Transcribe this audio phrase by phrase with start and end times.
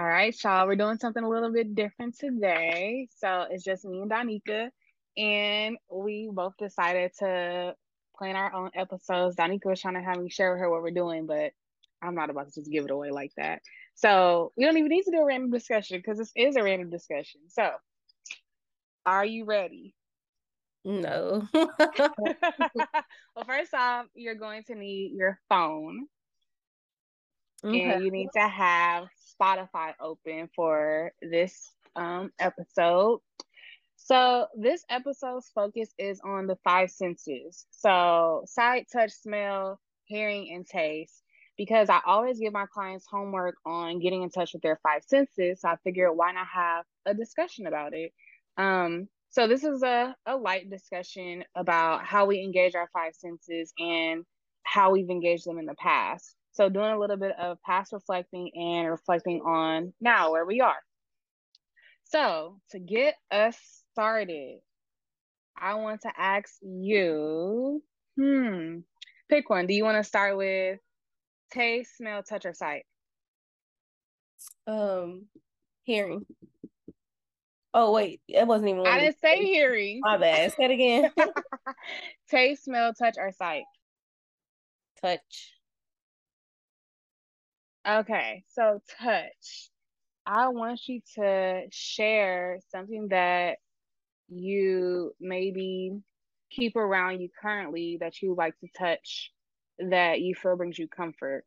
[0.00, 3.06] All right, y'all, we're doing something a little bit different today.
[3.18, 4.70] So it's just me and Donika,
[5.14, 7.74] and we both decided to
[8.16, 9.36] plan our own episodes.
[9.36, 11.52] Donika was trying to have me share with her what we're doing, but
[12.00, 13.60] I'm not about to just give it away like that.
[13.94, 16.88] So we don't even need to do a random discussion because this is a random
[16.88, 17.42] discussion.
[17.48, 17.70] So,
[19.04, 19.94] are you ready?
[20.82, 21.46] No.
[21.52, 21.68] well,
[23.46, 26.06] first off, you're going to need your phone.
[27.64, 27.80] Okay.
[27.80, 29.08] And you need to have
[29.40, 33.20] Spotify open for this um, episode.
[33.96, 37.66] So, this episode's focus is on the five senses.
[37.70, 41.22] So, sight, touch, smell, hearing, and taste.
[41.56, 45.60] Because I always give my clients homework on getting in touch with their five senses.
[45.60, 48.12] So, I figured why not have a discussion about it?
[48.56, 53.72] Um, so, this is a, a light discussion about how we engage our five senses
[53.78, 54.24] and
[54.62, 56.34] how we've engaged them in the past.
[56.52, 60.78] So doing a little bit of past reflecting and reflecting on now where we are.
[62.04, 63.56] So to get us
[63.92, 64.58] started,
[65.56, 67.82] I want to ask you,
[68.18, 68.78] hmm,
[69.28, 69.66] pick one.
[69.66, 70.80] Do you want to start with
[71.52, 72.84] taste, smell, touch, or sight?
[74.66, 75.26] Um,
[75.84, 76.26] hearing.
[77.72, 78.86] Oh wait, it wasn't even.
[78.86, 80.00] I didn't say hearing.
[80.02, 80.52] My bad.
[80.52, 81.10] Say it again.
[82.28, 83.62] taste, smell, touch, or sight.
[85.00, 85.52] Touch.
[87.86, 89.70] Okay, so touch.
[90.26, 93.58] I want you to share something that
[94.28, 95.92] you maybe
[96.50, 99.32] keep around you currently that you like to touch
[99.78, 101.46] that you feel brings you comfort.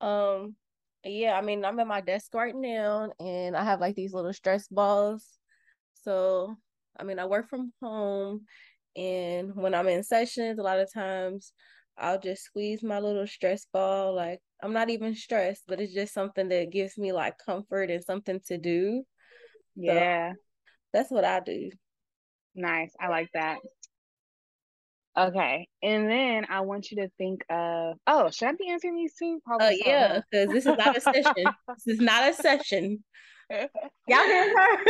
[0.00, 0.56] Um
[1.04, 4.32] yeah, I mean I'm at my desk right now and I have like these little
[4.32, 5.38] stress balls.
[5.94, 6.56] So
[6.98, 8.46] I mean I work from home
[8.96, 11.52] and when I'm in sessions a lot of times
[11.98, 14.14] I'll just squeeze my little stress ball.
[14.14, 18.04] Like I'm not even stressed, but it's just something that gives me like comfort and
[18.04, 19.04] something to do.
[19.74, 20.32] Yeah.
[20.32, 20.36] So
[20.92, 21.70] that's what I do.
[22.54, 22.92] Nice.
[22.98, 23.58] I like that.
[25.18, 25.66] Okay.
[25.82, 29.40] And then I want you to think of oh, should I be answering these two?
[29.50, 31.34] Oh uh, yeah, because this is not a session.
[31.68, 33.02] this is not a session.
[33.50, 33.68] Y'all
[34.08, 34.84] hear her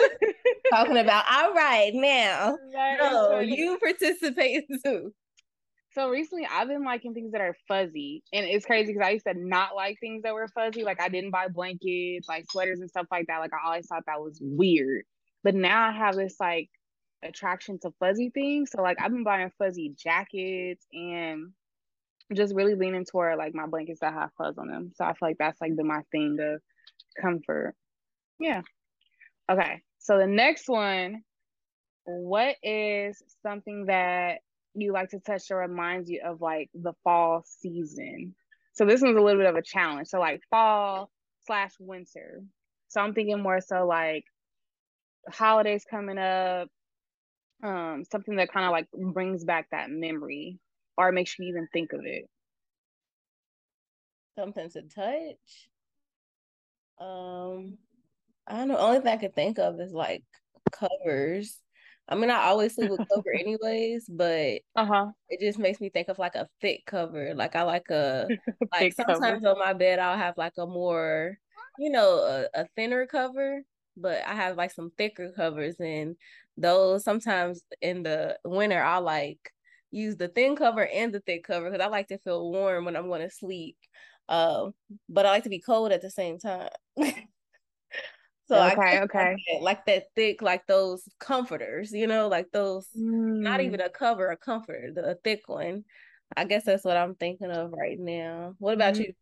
[0.70, 2.58] talking about all right now.
[2.72, 5.12] no, you participate too.
[5.94, 9.26] So recently, I've been liking things that are fuzzy, and it's crazy because I used
[9.26, 10.84] to not like things that were fuzzy.
[10.84, 13.40] Like I didn't buy blankets, like sweaters and stuff like that.
[13.40, 15.04] Like I always thought that was weird.
[15.44, 16.70] But now I have this like
[17.22, 18.70] attraction to fuzzy things.
[18.70, 21.52] So like I've been buying fuzzy jackets and
[22.34, 24.92] just really leaning toward like my blankets that have fuzz on them.
[24.94, 26.62] So I feel like that's like been my thing of
[27.20, 27.74] comfort.
[28.38, 28.62] Yeah.
[29.50, 29.82] Okay.
[29.98, 31.22] So the next one,
[32.04, 34.38] what is something that
[34.74, 38.34] you like to touch that reminds you of like the fall season.
[38.72, 40.08] So this one's a little bit of a challenge.
[40.08, 41.10] So like fall
[41.46, 42.42] slash winter.
[42.88, 44.24] So I'm thinking more so like
[45.30, 46.68] holidays coming up,
[47.62, 50.58] um, something that kind of like brings back that memory
[50.96, 52.28] or makes you even think of it.
[54.38, 55.68] Something to touch.
[56.98, 57.78] Um,
[58.46, 58.78] I don't know.
[58.78, 60.24] Only thing I could think of is like
[60.70, 61.58] covers.
[62.08, 65.12] I mean, I always sleep with cover anyways, but uh-huh.
[65.28, 67.34] it just makes me think of like a thick cover.
[67.34, 68.28] Like I like a
[68.72, 69.48] like sometimes cover.
[69.48, 71.38] on my bed I'll have like a more,
[71.78, 72.18] you know,
[72.54, 73.62] a, a thinner cover,
[73.96, 76.16] but I have like some thicker covers and
[76.56, 79.50] those sometimes in the winter I like
[79.90, 82.96] use the thin cover and the thick cover because I like to feel warm when
[82.96, 83.76] I'm going to sleep.
[84.28, 84.72] Um,
[85.08, 86.70] but I like to be cold at the same time.
[88.52, 92.86] so okay, okay, like, like that thick, like those comforters, you know, like those.
[92.96, 93.40] Mm.
[93.40, 95.84] Not even a cover, a comforter, the thick one.
[96.36, 98.54] I guess that's what I'm thinking of right now.
[98.58, 99.02] What about mm-hmm.
[99.02, 99.14] you?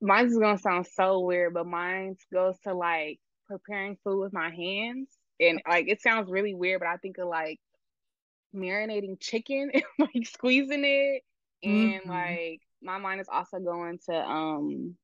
[0.00, 3.18] Mine's gonna sound so weird, but mine goes to like
[3.48, 5.08] preparing food with my hands.
[5.38, 7.58] And like it sounds really weird, but I think of like
[8.54, 11.22] marinating chicken and like squeezing it.
[11.62, 12.10] And mm-hmm.
[12.10, 14.96] like my mind is also going to um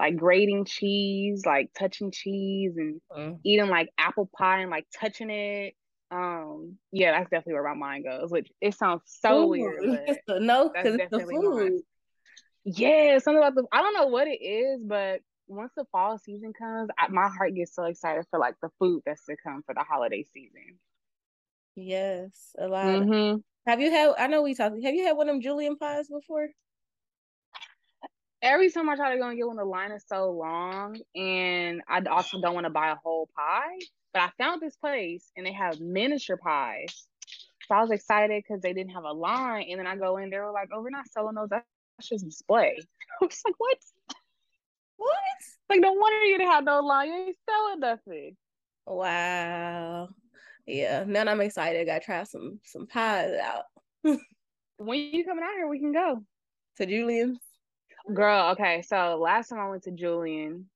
[0.00, 3.38] like grating cheese, like touching cheese and mm.
[3.44, 5.74] eating like apple pie and like touching it.
[6.10, 8.30] Um, yeah, that's definitely where my mind goes.
[8.30, 9.80] Which it sounds so Ooh, weird.
[10.28, 11.72] no, because it's the food.
[11.72, 11.80] Mine.
[12.64, 16.52] Yeah, something about the I don't know what it is, but once the fall season
[16.52, 19.74] comes, I, my heart gets so excited for like the food that's to come for
[19.74, 20.78] the holiday season.
[21.76, 22.86] Yes, a lot.
[22.86, 23.38] Mm-hmm.
[23.66, 24.14] Have you had?
[24.18, 24.82] I know we talked.
[24.82, 26.48] Have you had one of them Julian pies before?
[28.44, 31.82] Every time I try to go and get one, the line is so long, and
[31.88, 33.78] I also don't want to buy a whole pie.
[34.12, 37.08] But I found this place, and they have miniature pies.
[37.66, 40.30] So I was excited because they didn't have a line, and then I go in,
[40.30, 41.48] they were like, "Oh, we're not selling those.
[41.48, 41.64] That's
[42.02, 42.78] just display."
[43.22, 43.78] I was like, "What?
[44.98, 45.10] What?
[45.70, 47.08] Like, no wonder you didn't have no line.
[47.08, 48.36] You ain't selling nothing."
[48.86, 50.10] Wow
[50.66, 51.80] yeah, now I'm excited.
[51.80, 53.64] I gotta try some some pies out.
[54.78, 56.24] when you coming out here, we can go
[56.76, 57.38] to Julian's.
[58.12, 58.82] Girl, okay.
[58.82, 60.66] So last time I went to Julian,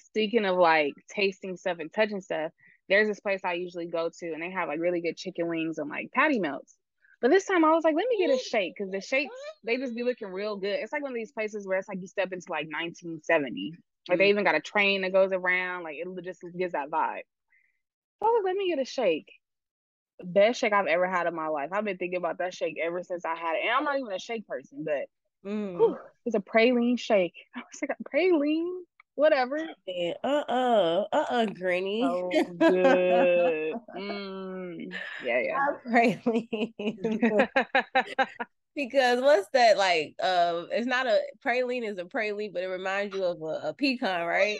[0.00, 2.52] speaking of like tasting stuff and touching stuff,
[2.88, 5.78] there's this place I usually go to, and they have like really good chicken wings
[5.78, 6.76] and like patty melts.
[7.20, 9.34] But this time I was like, let me get a shake because the shakes
[9.64, 10.78] they just be looking real good.
[10.80, 13.72] It's like one of these places where it's like you step into like 1970.
[14.08, 14.30] Like they mm.
[14.30, 15.84] even got a train that goes around.
[15.84, 17.22] Like it just gives that vibe.
[18.22, 19.28] I was like, let me get a shake.
[20.22, 21.70] Best shake I've ever had in my life.
[21.72, 23.62] I've been thinking about that shake ever since I had it.
[23.64, 25.06] And I'm not even a shake person, but
[25.44, 25.76] mm.
[25.76, 27.34] whew, a praline shake.
[27.56, 28.80] I was like, praline?
[29.16, 29.58] Whatever.
[29.88, 32.02] Uh uh-uh, uh, uh Granny.
[32.02, 33.74] Oh, good.
[33.96, 34.92] mm.
[35.24, 35.58] Yeah, yeah.
[35.86, 37.48] Praline.
[38.74, 40.16] because what's that like?
[40.20, 43.74] Uh, it's not a praline is a praline, but it reminds you of a, a
[43.74, 44.58] pecan, right?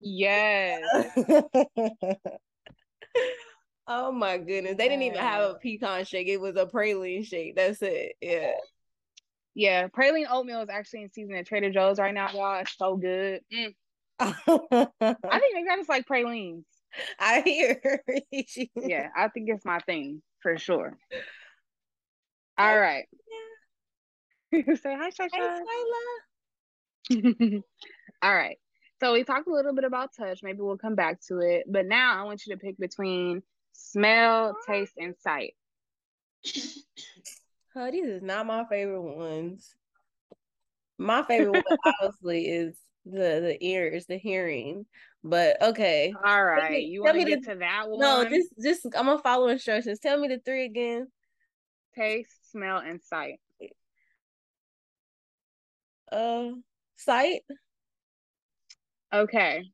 [0.00, 0.80] Yes.
[3.88, 4.76] oh my goodness.
[4.76, 6.28] They didn't even have a pecan shake.
[6.28, 7.56] It was a praline shake.
[7.56, 8.12] That's it.
[8.20, 8.52] Yeah.
[9.54, 9.88] Yeah.
[9.88, 12.60] Praline oatmeal is actually in season at Trader Joe's right now, y'all.
[12.60, 13.40] It's so good.
[13.52, 13.74] Mm.
[14.20, 16.66] I think maybe I just like pralines.
[17.18, 18.02] I hear.
[18.76, 20.98] yeah, I think it's my thing for sure.
[22.58, 23.04] All right.
[24.52, 25.60] Say hi, Shy Shy.
[28.22, 28.58] All right.
[29.00, 30.40] So we talked a little bit about touch.
[30.42, 31.64] Maybe we'll come back to it.
[31.66, 33.42] But now I want you to pick between
[33.72, 35.54] smell, taste, and sight.
[37.76, 39.74] Oh, these is not my favorite ones.
[40.98, 41.62] My favorite one,
[42.02, 44.86] obviously, is the the ears, the hearing.
[45.22, 46.12] But okay.
[46.24, 46.72] All right.
[46.72, 48.00] Me, you want to get the, to that one?
[48.00, 49.98] No, just just I'm gonna follow instructions.
[49.98, 51.08] Tell me the three again.
[51.94, 53.40] Taste, smell, and sight.
[56.10, 56.50] Uh,
[56.96, 57.42] sight.
[59.12, 59.64] Okay.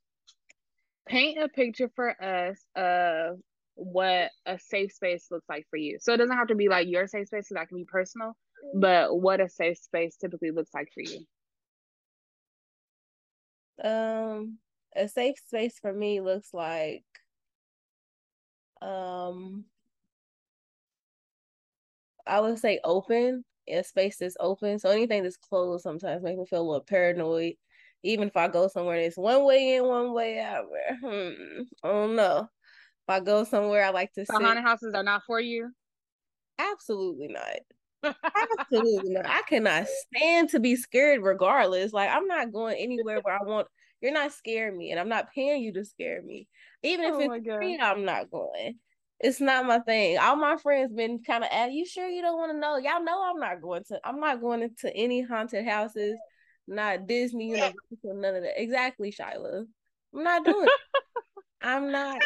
[1.09, 3.39] Paint a picture for us of
[3.77, 5.99] what a safe space looks like for you.
[6.01, 8.37] So it doesn't have to be like your safe space, so that can be personal,
[8.75, 11.21] but what a safe space typically looks like for you.
[13.83, 14.59] Um,
[14.97, 17.05] a safe space for me looks like
[18.83, 19.65] um
[22.27, 24.79] I would say open, a space that's open.
[24.79, 27.55] So anything that's closed sometimes makes me feel a little paranoid
[28.03, 31.89] even if I go somewhere that's one way in, one way out, where, hmm, I
[31.89, 32.49] don't know.
[33.09, 34.25] If I go somewhere, I like to.
[34.25, 35.71] The haunted houses are not for you.
[36.59, 38.15] Absolutely not.
[38.59, 39.27] Absolutely not.
[39.27, 41.93] I cannot stand to be scared regardless.
[41.93, 43.69] Like I'm not going anywhere where I want
[44.01, 46.49] you're not scaring me and I'm not paying you to scare me.
[46.83, 48.79] Even if oh it's free, I'm not going.
[49.21, 50.19] It's not my thing.
[50.19, 52.77] All my friends been kind of at you sure you don't want to know.
[52.77, 56.19] Y'all know I'm not going to I'm not going into any haunted houses
[56.69, 58.61] not Disney Universal, none of that.
[58.61, 59.67] Exactly, Shyla.
[60.15, 60.71] I'm not doing it.
[61.63, 62.21] I'm not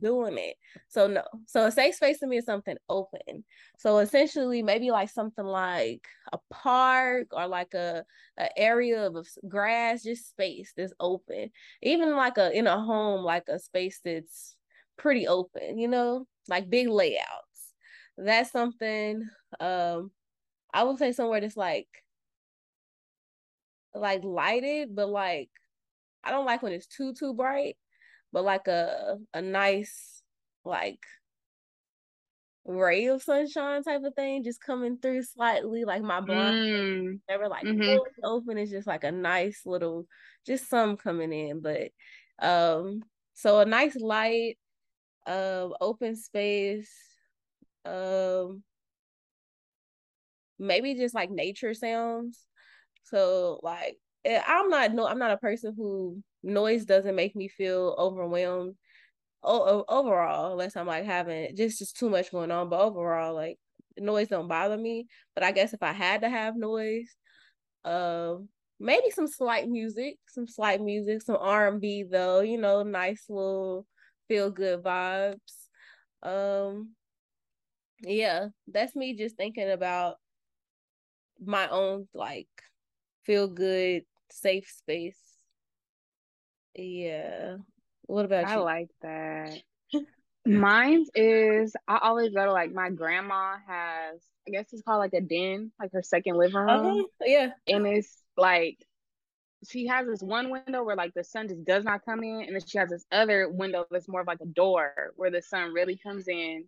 [0.00, 0.56] doing it.
[0.88, 1.24] So no.
[1.46, 3.44] So a safe space to me is something open.
[3.78, 8.04] So essentially maybe like something like a park or like a,
[8.56, 11.50] area of grass, just space that's open.
[11.82, 14.56] Even like a in a home, like a space that's
[14.98, 17.74] pretty open, you know, like big layouts.
[18.18, 19.26] That's something
[19.60, 20.10] um
[20.72, 21.88] I would say somewhere that's like
[23.94, 25.50] like lighted, but like
[26.24, 27.76] I don't like when it's too too bright,
[28.32, 30.22] but like a a nice
[30.64, 31.04] like
[32.64, 37.20] ray of sunshine type of thing just coming through slightly like my blind mm.
[37.28, 37.98] never like mm-hmm.
[38.24, 40.06] open it's just like a nice little
[40.44, 41.90] just some coming in but
[42.44, 43.02] um
[43.34, 44.58] so a nice light
[45.26, 46.90] um open space
[47.84, 48.62] um
[50.58, 52.40] maybe just like nature sounds
[53.04, 53.96] so like
[54.46, 58.74] i'm not no i'm not a person who noise doesn't make me feel overwhelmed
[59.44, 62.68] o- overall, unless I'm like having just just too much going on.
[62.70, 63.58] But overall, like
[63.98, 65.06] noise don't bother me.
[65.34, 67.14] But I guess if I had to have noise,
[67.84, 68.36] uh,
[68.80, 72.40] maybe some slight music, some slight music, some R and B though.
[72.40, 73.86] You know, nice little
[74.28, 75.68] feel good vibes.
[76.22, 76.92] Um,
[78.00, 80.16] yeah, that's me just thinking about
[81.44, 82.48] my own like
[83.24, 85.18] feel good safe space.
[86.74, 87.56] Yeah.
[88.02, 88.60] What about I you?
[88.60, 89.58] I like that.
[90.46, 95.14] Mine is I always go to like my grandma has I guess it's called like
[95.14, 97.04] a den, like her second living room.
[97.20, 97.32] Okay.
[97.32, 97.50] Yeah.
[97.66, 98.78] And it's like
[99.68, 102.54] she has this one window where like the sun just does not come in, and
[102.54, 105.72] then she has this other window that's more of like a door where the sun
[105.72, 106.64] really comes in.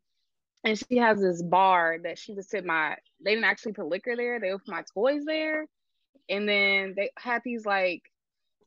[0.65, 4.17] And she has this bar that she would sit my they didn't actually put liquor
[4.17, 5.67] there, they would put my toys there.
[6.29, 8.03] And then they had these like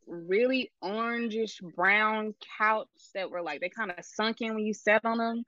[0.08, 5.06] really orangish brown couch that were like they kind of sunk in when you sat
[5.06, 5.44] on them.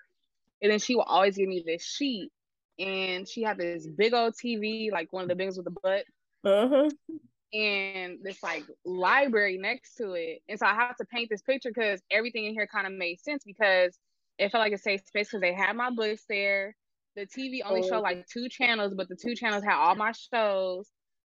[0.61, 2.31] And then she would always give me this sheet.
[2.79, 6.05] And she had this big old TV, like one of the biggest with the butt.
[6.45, 6.89] Uh-huh.
[7.53, 10.39] And this like library next to it.
[10.49, 13.19] And so I have to paint this picture because everything in here kind of made
[13.19, 13.97] sense because
[14.39, 16.75] it felt like a safe space because they had my books there.
[17.15, 20.89] The TV only showed like two channels, but the two channels had all my shows.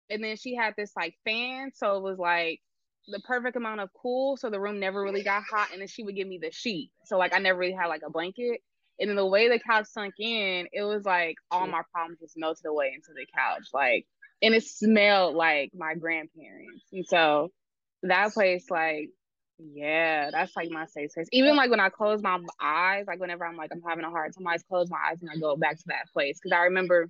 [0.09, 2.61] And then she had this like fan, so it was like
[3.07, 6.03] the perfect amount of cool so the room never really got hot and then she
[6.03, 6.91] would give me the sheet.
[7.05, 8.61] So like i never really had like a blanket.
[8.99, 12.37] And then the way the couch sunk in it was like all my problems just
[12.37, 14.05] melted away into the couch like
[14.41, 16.85] and it smelled like my grandparents.
[16.91, 17.51] And so
[18.03, 19.09] that place like
[19.59, 21.27] yeah that's like my safe space.
[21.31, 24.33] Even like when i close my eyes like whenever i'm like i'm having a hard
[24.33, 26.39] time i just close my eyes and i go back to that place.
[26.41, 27.09] Because i remember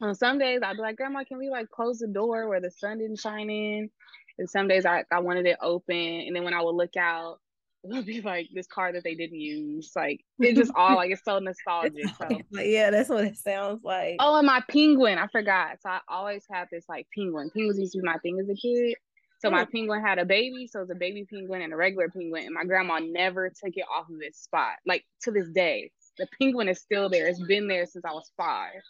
[0.00, 2.70] on some days i'd be like grandma can we like close the door where the
[2.70, 3.90] sun didn't shine in
[4.38, 5.96] and some days I, I wanted it open.
[5.96, 7.38] And then when I would look out,
[7.84, 9.92] it would be like this car that they didn't use.
[9.94, 12.08] Like it's just all like it's so nostalgic.
[12.18, 12.28] So
[12.60, 14.16] yeah, that's what it sounds like.
[14.18, 15.78] Oh, and my penguin, I forgot.
[15.82, 17.50] So I always had this like penguin.
[17.54, 18.96] Penguins used to be my thing as a kid.
[19.38, 19.66] So my oh.
[19.66, 22.64] penguin had a baby, so it's a baby penguin and a regular penguin, and my
[22.64, 24.76] grandma never took it off of its spot.
[24.86, 27.28] Like to this day, the penguin is still there.
[27.28, 28.80] It's been there since I was five.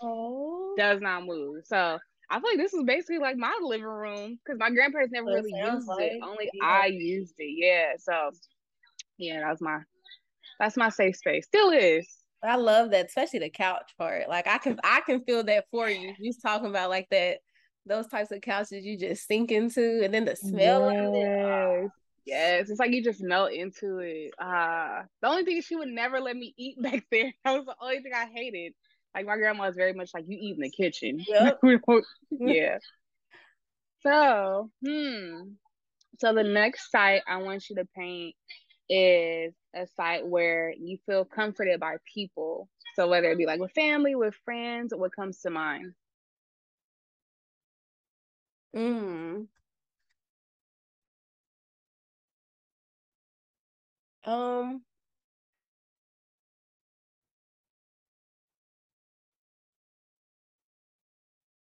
[0.00, 1.64] Oh, does not move.
[1.66, 1.98] So
[2.30, 5.52] I feel like this is basically like my living room because my grandparents never really
[5.52, 6.20] used like, it.
[6.22, 6.64] Only yeah.
[6.64, 7.54] I used it.
[7.56, 7.92] Yeah.
[7.98, 8.30] So
[9.18, 9.80] yeah, that's my
[10.58, 11.44] that's my safe space.
[11.44, 12.06] Still is.
[12.42, 14.28] I love that, especially the couch part.
[14.28, 16.14] Like I can I can feel that for you.
[16.18, 17.38] You talking about like that
[17.86, 21.06] those types of couches you just sink into and then the smell yes.
[21.06, 21.90] of it.
[22.24, 24.32] Yes, it's like you just melt into it.
[24.38, 27.32] Uh the only thing she would never let me eat back there.
[27.44, 28.74] That was the only thing I hated.
[29.14, 31.24] Like my grandma is very much like you eat in the kitchen.
[31.28, 31.60] Yep.
[32.30, 32.78] yeah.
[34.02, 35.52] So, hmm.
[36.18, 38.34] So the next site I want you to paint
[38.88, 42.68] is a site where you feel comforted by people.
[42.94, 45.94] So whether it be like with family, with friends, what comes to mind?
[48.74, 49.42] Hmm.
[54.24, 54.82] Um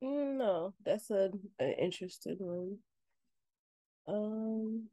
[0.04, 2.80] no, that's a an interesting one.
[4.08, 4.90] Um,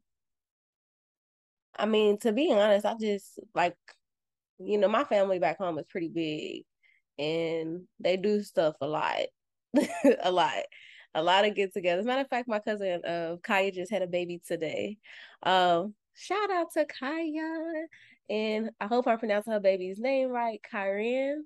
[1.77, 3.75] I mean, to be honest, I just like,
[4.59, 6.63] you know, my family back home is pretty big,
[7.19, 9.21] and they do stuff a lot,
[10.23, 10.53] a lot,
[11.15, 12.05] a lot of get-togethers.
[12.05, 14.97] Matter of fact, my cousin uh Kaya just had a baby today.
[15.43, 17.87] Um, shout out to Kaya,
[18.29, 21.41] and I hope I pronounced her baby's name right, Kyren.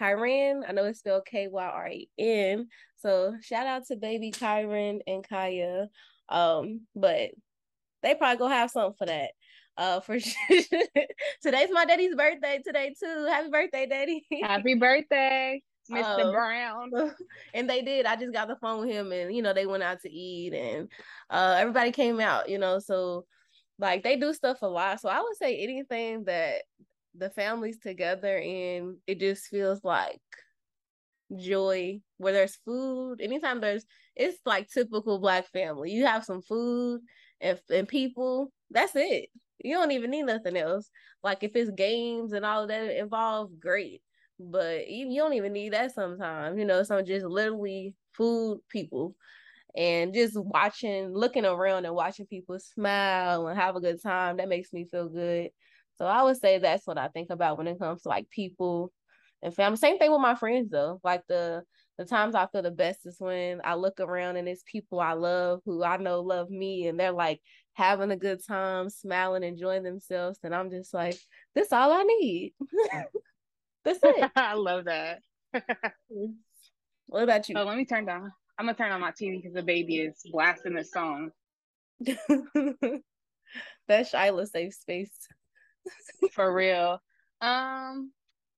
[0.00, 0.62] Kyren.
[0.68, 2.68] I know it's spelled K Y R E N.
[2.96, 5.88] So shout out to baby Kyren and Kaya.
[6.28, 7.30] Um, but
[8.02, 9.30] they probably gonna have something for that.
[9.76, 10.60] Uh, for sure.
[11.42, 13.26] Today's my daddy's birthday today too.
[13.30, 14.26] Happy birthday, daddy!
[14.42, 16.24] Happy birthday, Mr.
[16.24, 16.90] Um, Brown.
[17.54, 18.04] And they did.
[18.04, 20.52] I just got the phone with him, and you know they went out to eat,
[20.52, 20.88] and
[21.30, 22.48] uh, everybody came out.
[22.48, 23.24] You know, so
[23.78, 25.00] like they do stuff a lot.
[25.00, 26.62] So I would say anything that
[27.18, 30.20] the families together and it just feels like
[31.38, 33.84] joy where there's food anytime there's
[34.16, 37.00] it's like typical black family you have some food
[37.40, 39.28] and, and people that's it
[39.62, 40.90] you don't even need nothing else
[41.22, 44.00] like if it's games and all that involved great
[44.40, 46.56] but you, you don't even need that sometimes.
[46.56, 49.16] You know, some just literally food people
[49.76, 54.38] and just watching, looking around and watching people smile and have a good time.
[54.38, 55.50] That makes me feel good.
[55.98, 58.92] So I would say that's what I think about when it comes to like people
[59.42, 59.76] and family.
[59.76, 61.00] Same thing with my friends though.
[61.02, 61.62] Like the
[61.98, 65.14] the times I feel the best is when I look around and it's people I
[65.14, 67.40] love who I know love me and they're like
[67.74, 70.38] having a good time, smiling, enjoying themselves.
[70.44, 71.18] And I'm just like,
[71.56, 72.54] this all I need.
[73.84, 74.30] That's it.
[74.36, 75.20] I love that.
[77.06, 77.56] what about you?
[77.58, 78.32] Oh, let me turn down.
[78.58, 81.30] I'm gonna turn on my TV because the baby is blasting the song.
[83.88, 85.28] That's Shyla safe space.
[86.32, 87.00] For real.
[87.40, 88.12] Um,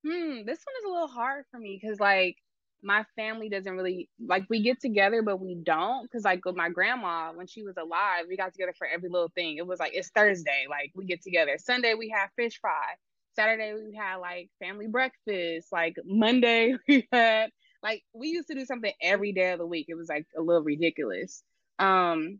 [0.04, 2.36] hmm, this one is a little hard for me because like
[2.82, 6.70] my family doesn't really like we get together but we don't because like with my
[6.70, 9.58] grandma when she was alive we got together for every little thing.
[9.58, 11.56] It was like it's thursday like we get together.
[11.58, 12.94] Sunday we have fish fry.
[13.36, 15.68] Saturday we had like family breakfast.
[15.70, 17.50] Like monday we had
[17.82, 19.86] like we used to do something every day of the week.
[19.88, 21.42] It was like a little ridiculous
[21.80, 22.38] um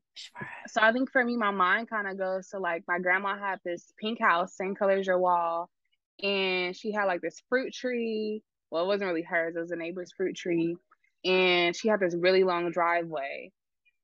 [0.69, 3.59] so i think for me my mind kind of goes to like my grandma had
[3.65, 5.69] this pink house same color as your wall
[6.23, 9.77] and she had like this fruit tree well, it wasn't really hers, it was a
[9.77, 10.77] neighbor's fruit tree.
[11.25, 13.53] And she had this really long driveway.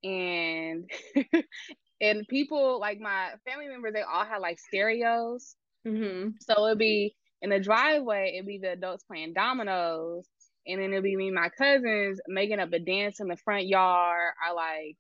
[0.05, 0.91] And
[2.01, 5.55] and people like my family members, they all had like stereos.
[5.87, 6.31] Mm-hmm.
[6.41, 10.27] So it'd be in the driveway, it'd be the adults playing dominoes.
[10.67, 13.69] And then it'd be me and my cousins making up a dance in the front
[13.69, 14.97] yard or like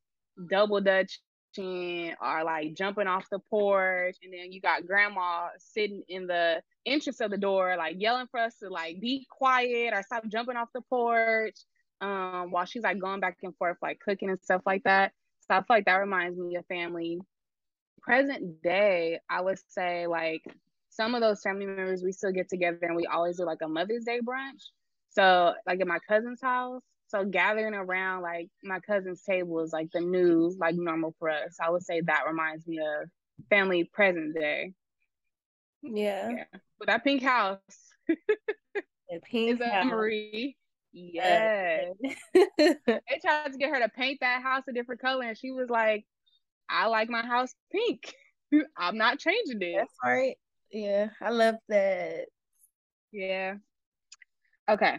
[0.48, 1.20] double dutch
[1.58, 7.20] or like jumping off the porch and then you got grandma sitting in the entrance
[7.20, 10.68] of the door like yelling for us to like be quiet or stop jumping off
[10.74, 11.56] the porch
[12.00, 15.12] um while she's like going back and forth like cooking and stuff like that.
[15.48, 17.20] So i feel like that reminds me of family.
[18.02, 20.42] Present day i would say like
[20.90, 23.68] some of those family members we still get together and we always do like a
[23.68, 24.70] mother's day brunch
[25.16, 29.90] so like at my cousin's house so gathering around like my cousin's table is like
[29.92, 31.56] the new like normal for us.
[31.60, 33.08] I would say that reminds me of
[33.48, 34.72] family present day.
[35.82, 36.30] Yeah.
[36.30, 36.58] yeah.
[36.78, 37.60] But that pink house.
[38.08, 40.56] the pink is a memory.
[40.92, 41.92] Yes.
[42.34, 45.70] they tried to get her to paint that house a different color and she was
[45.70, 46.04] like,
[46.68, 48.12] I like my house pink.
[48.76, 49.76] I'm not changing it.
[49.76, 50.36] That's right.
[50.72, 52.26] Yeah, I love that.
[53.12, 53.54] Yeah.
[54.68, 54.98] Okay.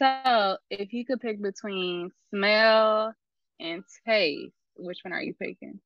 [0.00, 3.14] So, if you could pick between smell
[3.60, 5.80] and taste, which one are you picking?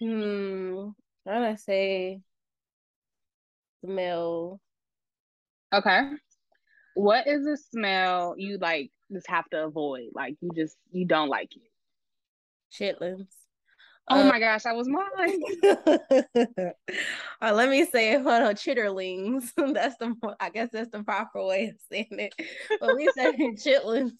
[0.00, 0.90] Hmm,
[1.26, 2.20] I'm gonna say
[3.84, 4.60] smell.
[5.72, 6.00] Okay.
[6.94, 10.10] What is a smell you like just have to avoid?
[10.14, 11.70] Like you just you don't like it?
[12.70, 13.47] Chitlins.
[14.10, 15.42] Oh uh, my gosh, that was mine.
[17.42, 18.22] uh, let me say it.
[18.22, 19.50] Hold on, chitterlings.
[19.74, 22.34] that's the I guess that's the proper way of saying it.
[22.80, 24.12] But we say chitlins.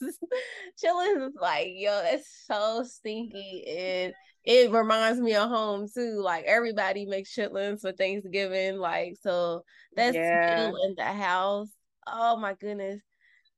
[0.82, 3.64] chitlins is like, yo, that's so stinky.
[3.66, 4.12] And
[4.44, 6.20] it reminds me of home too.
[6.22, 8.78] Like everybody makes chitlins for Thanksgiving.
[8.78, 9.64] Like, so
[9.96, 10.68] that's yeah.
[10.68, 11.68] in the house.
[12.06, 13.00] Oh my goodness.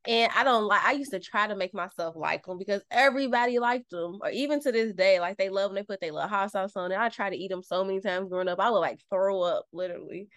[0.06, 0.82] And I don't like.
[0.82, 4.60] I used to try to make myself like them because everybody liked them, or even
[4.62, 5.74] to this day, like they love them.
[5.74, 6.98] They put their little hot sauce on it.
[6.98, 8.60] I try to eat them so many times growing up.
[8.60, 10.28] I would like throw up literally,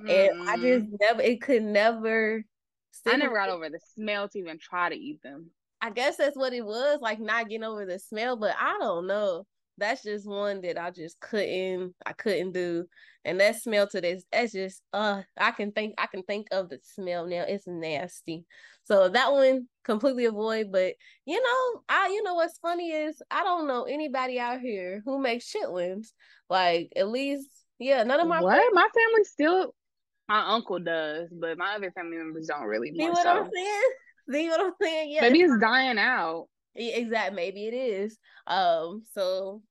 [0.00, 0.08] mm.
[0.08, 1.22] and I just never.
[1.22, 2.44] It could never.
[3.06, 5.50] I never got over the smell to even try to eat them.
[5.80, 8.36] I guess that's what it was like, not getting over the smell.
[8.36, 9.44] But I don't know
[9.78, 12.86] that's just one that I just couldn't I couldn't do.
[13.24, 16.68] And that smell to this, that's just uh I can think I can think of
[16.68, 17.44] the smell now.
[17.46, 18.44] It's nasty.
[18.84, 20.72] So that one completely avoid.
[20.72, 20.94] But
[21.26, 25.18] you know, I you know what's funny is I don't know anybody out here who
[25.20, 26.08] makes chitlins.
[26.48, 29.74] Like at least yeah, none of my what friends- my family still
[30.28, 32.92] my uncle does, but my other family members don't really.
[32.96, 33.30] See what so.
[33.30, 33.82] I'm saying?
[34.30, 35.10] See what I'm saying?
[35.10, 36.46] Yeah, maybe it's dying out.
[36.74, 38.18] Exactly, maybe it is.
[38.46, 39.62] Um, so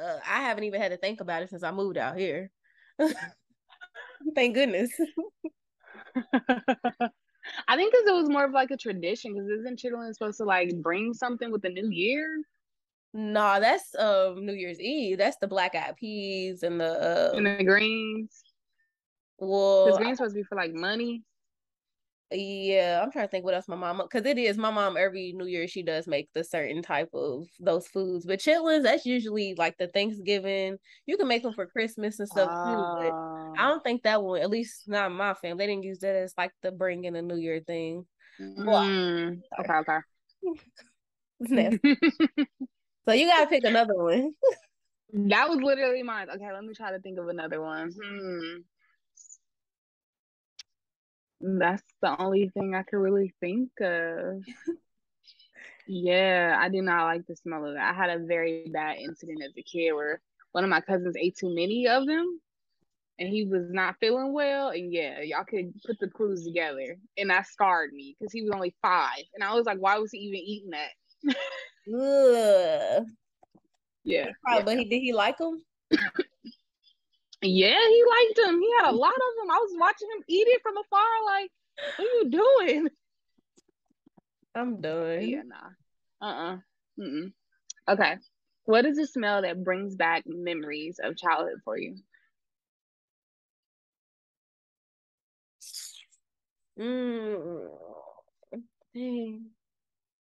[0.00, 2.50] uh, I haven't even had to think about it since I moved out here.
[4.34, 4.90] Thank goodness.
[7.68, 9.34] I think because it was more of like a tradition.
[9.34, 12.42] Because isn't chitlin supposed to like bring something with the new year?
[13.14, 15.18] No, nah, that's um New Year's Eve.
[15.18, 18.42] That's the black eyed peas and the uh, and the greens.
[19.38, 21.22] Well, because greens supposed to be for like money.
[22.34, 25.32] Yeah, I'm trying to think what else my mom because it is my mom every
[25.32, 28.24] New Year she does make the certain type of those foods.
[28.24, 30.78] But chitlins, that's usually like the Thanksgiving.
[31.06, 32.76] You can make them for Christmas and stuff uh, too.
[32.98, 33.68] But I ah.
[33.68, 36.52] don't think that one, at least not my family, they didn't use that as like
[36.62, 38.06] the bring in a New Year thing.
[38.40, 39.98] Mm, okay, okay.
[43.04, 44.32] so you gotta pick another one.
[45.12, 46.28] that was literally mine.
[46.30, 47.90] Okay, let me try to think of another one.
[47.90, 48.62] Hmm.
[51.42, 54.42] That's the only thing I could really think of.
[55.86, 57.80] yeah, I do not like the smell of it.
[57.80, 60.20] I had a very bad incident as a kid where
[60.52, 62.40] one of my cousins ate too many of them
[63.18, 64.70] and he was not feeling well.
[64.70, 66.96] And yeah, y'all could put the clues together.
[67.16, 69.24] And that scarred me because he was only five.
[69.34, 71.36] And I was like, why was he even eating that?
[73.00, 73.06] Ugh.
[74.04, 74.30] Yeah.
[74.42, 74.64] Probably, yeah.
[74.64, 75.62] But he did he like them?
[77.42, 78.60] yeah, he liked them.
[78.60, 79.50] He had a lot of them.
[79.50, 81.50] I was watching him eat it from afar, like,
[81.96, 82.88] what are you doing?
[84.54, 85.22] I'm done.
[85.22, 85.70] Yeah, nah.
[86.26, 86.56] Uh-uh.
[87.00, 87.32] Mm-mm.
[87.88, 88.16] Okay.
[88.64, 91.96] What is the smell that brings back memories of childhood for you?
[96.78, 97.68] Mm.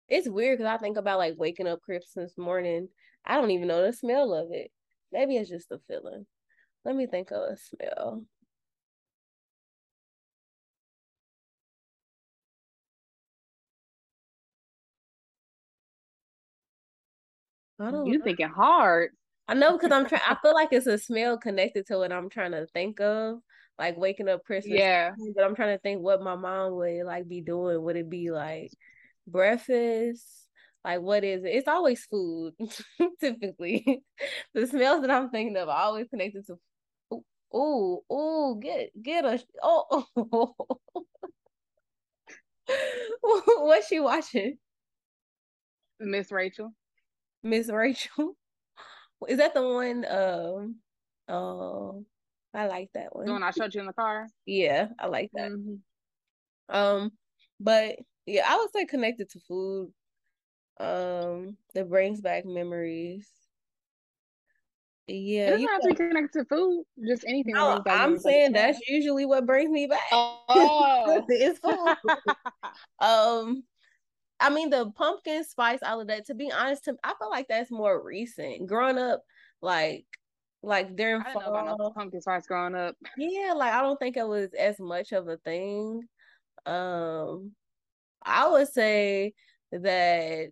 [0.09, 2.89] It's weird because I think about like waking up Christmas morning.
[3.25, 4.71] I don't even know the smell of it.
[5.13, 6.27] Maybe it's just a feeling.
[6.85, 8.25] Let me think of a smell.
[17.79, 18.25] I don't you know.
[18.25, 19.11] thinking hard.
[19.49, 22.29] I know because I'm trying I feel like it's a smell connected to what I'm
[22.29, 23.39] trying to think of
[23.79, 24.79] like waking up Christmas.
[24.79, 25.11] Yeah.
[25.35, 27.83] But I'm trying to think what my mom would like be doing.
[27.83, 28.71] Would it be like
[29.27, 30.25] breakfast?
[30.85, 31.49] Like what is it?
[31.49, 32.55] It's always food,
[33.21, 34.03] typically.
[34.55, 36.59] the smells that I'm thinking of are always connected to
[37.53, 40.55] oh, oh, get get a oh, oh.
[43.59, 44.59] what's she watching?
[45.99, 46.73] Miss Rachel.
[47.43, 48.37] Miss Rachel.
[49.29, 50.77] Is that the one um
[51.29, 51.93] uh,
[52.53, 53.27] I like that one.
[53.27, 54.27] The one I showed you in the car.
[54.47, 55.51] Yeah, I like that.
[55.53, 56.75] Mm-hmm.
[56.77, 57.13] Um,
[57.61, 59.93] but yeah, I would say connected to food.
[60.81, 63.29] Um, that brings back memories.
[65.13, 66.85] Yeah, it doesn't have to be connected to food.
[67.07, 67.55] Just anything.
[67.55, 70.01] No, I'm saying that's usually what brings me back.
[70.13, 71.97] Oh, it's food.
[73.01, 73.65] um,
[74.39, 76.27] I mean the pumpkin spice, all of that.
[76.27, 78.67] To be honest, to, I feel like that's more recent.
[78.67, 79.23] Growing up,
[79.61, 80.07] like
[80.63, 81.77] like during I fall.
[81.79, 82.95] No pumpkin spice growing up.
[83.17, 86.03] Yeah, like I don't think it was as much of a thing.
[86.67, 87.53] Um,
[88.23, 89.35] I would say
[89.73, 90.51] that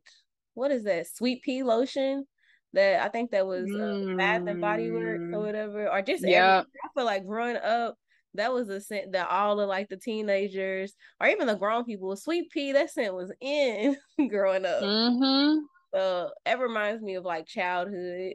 [0.55, 2.27] what is that sweet pea lotion
[2.75, 5.45] that I think that was uh, Bath and Body Works or mm.
[5.45, 6.63] whatever, or just yeah.
[6.85, 7.97] I feel like growing up
[8.35, 12.15] that was a scent that all of like the teenagers or even the grown people
[12.17, 13.97] sweet pea that scent was in
[14.29, 14.83] growing up.
[14.83, 15.61] Mm-hmm.
[15.95, 18.35] So it reminds me of like childhood.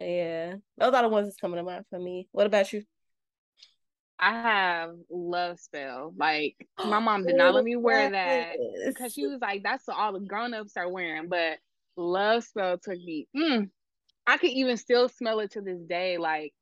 [0.00, 2.28] Yeah, those are the ones that's coming to mind for me.
[2.32, 2.82] What about you?
[4.18, 6.12] I have love spell.
[6.16, 9.96] Like my mom did not let me wear that because she was like, "That's what
[9.96, 11.58] all the grown ups are wearing." But
[11.96, 13.26] love spell took me.
[13.36, 13.70] Mm,
[14.26, 16.18] I could even still smell it to this day.
[16.18, 16.52] Like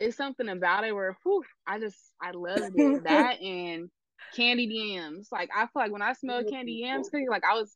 [0.00, 3.02] it's something about it where, whew, I just I love it.
[3.04, 3.90] that and
[4.34, 5.28] candied yams.
[5.32, 7.74] Like I feel like when I smell candy yams, cause like I was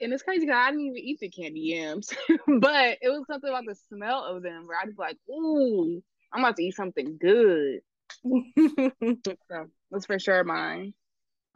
[0.00, 2.10] and it's crazy because I didn't even eat the candy yams,
[2.60, 6.40] but it was something about the smell of them where I was like, "Ooh, I'm
[6.40, 7.80] about to eat something good."
[8.24, 10.94] so that's for sure mine.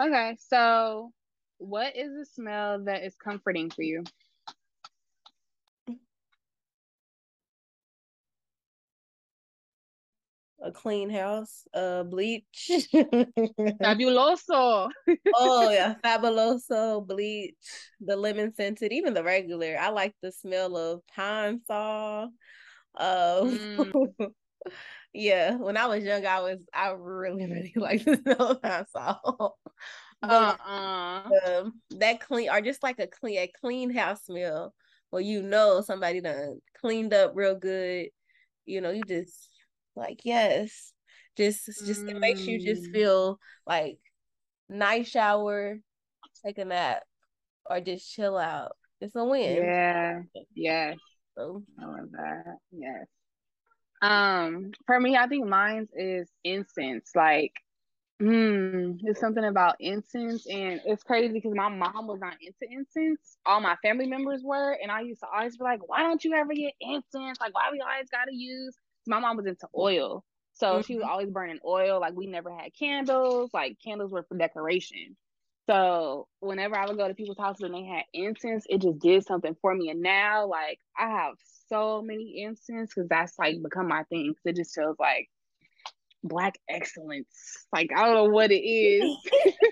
[0.01, 1.13] Okay, so
[1.59, 4.05] what is the smell that is comforting for you?
[10.67, 12.69] A clean house, uh, bleach.
[13.81, 14.91] Fabuloso.
[15.37, 17.55] oh yeah, fabuloso, bleach,
[18.01, 19.77] the lemon scented, even the regular.
[19.81, 22.31] I like the smell of Pine-Sol.
[22.97, 24.11] Uh, mm.
[25.15, 29.57] yeah, when I was young, I was I really really like the smell of Pine-Sol.
[30.25, 31.29] uh-uh.
[31.47, 34.75] um, that clean or just like a clean a clean house smell
[35.11, 38.09] where you know somebody done cleaned up real good.
[38.65, 39.49] You know, you just
[39.97, 40.93] like, yes.
[41.37, 42.11] Just just mm.
[42.11, 42.93] it makes you just mm.
[42.93, 43.99] feel like
[44.69, 45.79] nice shower,
[46.45, 47.03] take a nap,
[47.69, 48.73] or just chill out.
[49.01, 49.57] It's a win.
[49.57, 50.21] Yeah.
[50.55, 50.97] Yes.
[51.37, 51.63] So.
[51.79, 52.57] I love that.
[52.73, 53.07] Yes.
[54.01, 57.11] Um, for me, I think mine is incense.
[57.15, 57.53] Like,
[58.19, 63.37] hmm, it's something about incense, and it's crazy because my mom was not into incense.
[63.45, 66.33] All my family members were, and I used to always be like, "Why don't you
[66.35, 67.39] ever get incense?
[67.41, 68.75] Like, why we always gotta use
[69.07, 70.25] my mom was into oil.
[70.55, 70.81] So mm-hmm.
[70.83, 72.01] she was always burning oil.
[72.01, 73.51] Like we never had candles.
[73.53, 75.17] Like candles were for decoration.
[75.69, 79.27] So whenever I would go to people's houses and they had incense, it just did
[79.27, 79.91] something for me.
[79.91, 81.35] And now, like I have
[81.69, 84.33] so many incense because that's like become my thing.
[84.33, 85.29] Because it just feels like
[86.23, 87.67] black excellence.
[87.73, 89.17] Like I don't know what it is.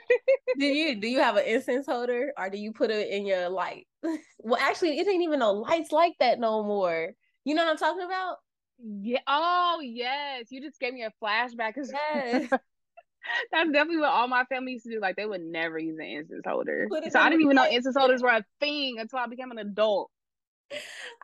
[0.58, 3.48] do you do you have an incense holder or do you put it in your
[3.48, 3.86] light?
[4.38, 7.10] well, actually, it ain't even no lights like that no more.
[7.44, 8.38] You know what I'm talking about?
[8.78, 9.20] Yeah.
[9.26, 10.46] Oh, yes.
[10.50, 11.74] You just gave me a flashback.
[11.76, 12.50] Yes.
[13.52, 15.00] That's definitely what all my family used to do.
[15.00, 16.88] Like they would never use an incense holder.
[17.10, 20.10] So I didn't even know incense holders were a thing until I became an adult.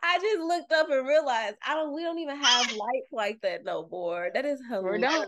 [0.01, 1.93] I just looked up and realized I don't.
[1.93, 4.29] We don't even have lights like that no more.
[4.33, 5.27] That is hilarious.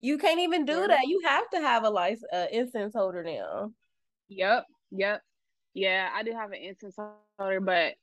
[0.00, 1.06] You can't even do that.
[1.06, 3.72] You have to have a license, uh, incense holder now.
[4.28, 4.66] Yep.
[4.92, 5.22] Yep.
[5.78, 6.96] Yeah, I do have an incense
[7.38, 7.94] holder, but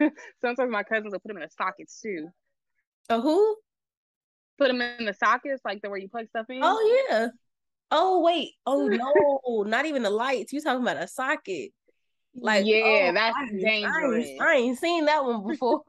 [0.40, 2.28] sometimes my cousins will put them in the sockets too.
[3.08, 3.56] Oh, who?
[4.58, 6.58] Put them in the sockets, like the where you plug stuff in.
[6.60, 7.28] Oh yeah.
[7.92, 8.54] Oh wait.
[8.66, 8.88] Oh
[9.44, 10.52] no, not even the lights.
[10.52, 11.70] You talking about a socket?
[12.34, 14.26] Like yeah, oh, that's I, dangerous.
[14.26, 15.82] I ain't, I ain't, seen that one before.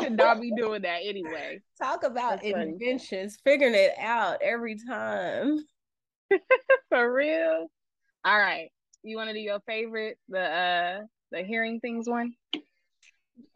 [0.00, 1.62] Should not be doing that anyway.
[1.82, 3.56] Talk about that's inventions, funny.
[3.56, 5.58] figuring it out every time.
[6.90, 7.66] For real.
[8.24, 8.70] All right.
[9.06, 12.34] You want to do your favorite, the uh the hearing things one?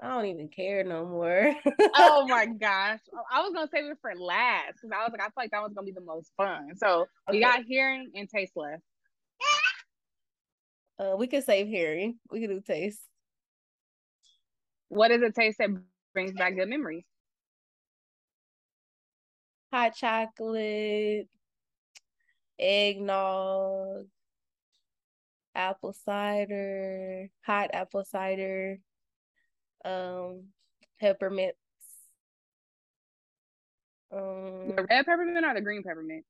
[0.00, 1.52] I don't even care no more.
[1.96, 3.00] oh my gosh.
[3.32, 5.60] I was gonna save it for last because I was like, I feel like that
[5.60, 6.76] was gonna be the most fun.
[6.76, 7.08] So okay.
[7.32, 8.82] we got hearing and taste left.
[11.00, 12.20] Uh, we could save hearing.
[12.30, 13.00] We could do taste.
[14.88, 15.70] What is a taste that
[16.14, 17.04] brings back good memories?
[19.72, 21.26] Hot chocolate,
[22.56, 24.06] eggnog,
[25.54, 28.78] apple cider, hot apple cider,
[29.84, 30.44] um,
[31.00, 31.54] peppermints.
[34.12, 36.24] Um, the red peppermint or the green peppermint?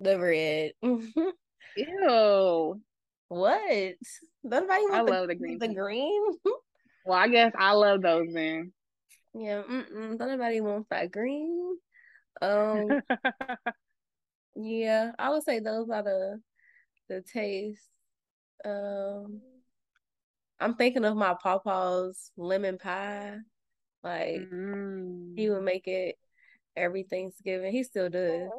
[0.00, 0.72] The red.
[1.76, 2.80] Ew.
[3.28, 3.94] What?
[4.42, 5.58] Nobody I the, love the green.
[5.58, 6.22] The green.
[7.04, 8.72] well, I guess I love those then.
[9.34, 9.62] Yeah.
[9.62, 10.18] Mm-mm.
[10.18, 11.76] Nobody wants that green.
[12.42, 13.00] Um.
[14.56, 16.40] yeah, I would say those are the
[17.08, 17.88] the taste.
[18.64, 19.40] Um.
[20.62, 23.38] I'm thinking of my papa's lemon pie.
[24.02, 25.32] Like mm.
[25.34, 26.16] he would make it
[26.76, 27.72] every Thanksgiving.
[27.72, 28.50] He still does.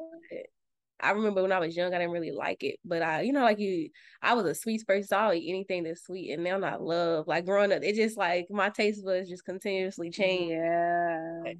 [0.99, 3.41] I remember when I was young, I didn't really like it, but I, you know,
[3.41, 3.89] like you,
[4.21, 5.07] I was a sweet person.
[5.07, 7.27] So I'll eat anything that's sweet, and now I love.
[7.27, 10.51] Like growing up, it just like my taste buds just continuously change.
[10.51, 11.55] Yeah, that,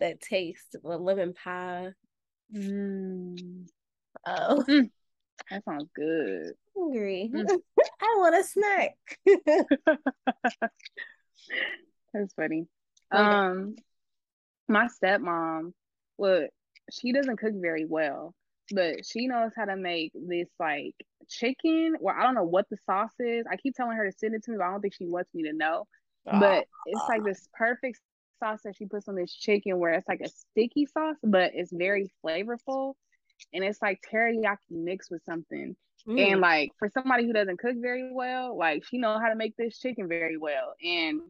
[0.00, 1.92] that taste of lemon pie.
[2.54, 3.66] Mm.
[4.26, 4.90] Oh, mm.
[5.50, 6.52] that sounds good.
[6.76, 7.30] Hungry.
[7.34, 7.46] Mm.
[8.02, 8.96] I want a snack.
[12.14, 12.66] that's funny.
[13.12, 13.22] Okay.
[13.22, 13.76] Um,
[14.68, 15.72] my stepmom,
[16.18, 16.46] well,
[16.90, 18.34] she doesn't cook very well
[18.72, 20.94] but she knows how to make this like
[21.28, 21.94] chicken.
[22.00, 23.44] Well, I don't know what the sauce is.
[23.50, 25.30] I keep telling her to send it to me, but I don't think she wants
[25.34, 25.86] me to know.
[26.24, 27.98] But it's like this perfect
[28.38, 31.72] sauce that she puts on this chicken where it's like a sticky sauce, but it's
[31.72, 32.94] very flavorful.
[33.52, 35.74] And it's like teriyaki mixed with something.
[36.08, 36.32] Mm.
[36.32, 39.56] And like for somebody who doesn't cook very well, like she know how to make
[39.56, 40.74] this chicken very well.
[40.82, 41.20] And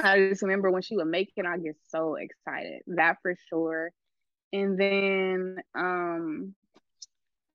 [0.00, 2.82] I just remember when she would make it, I get so excited.
[2.86, 3.92] That for sure.
[4.52, 6.54] And then um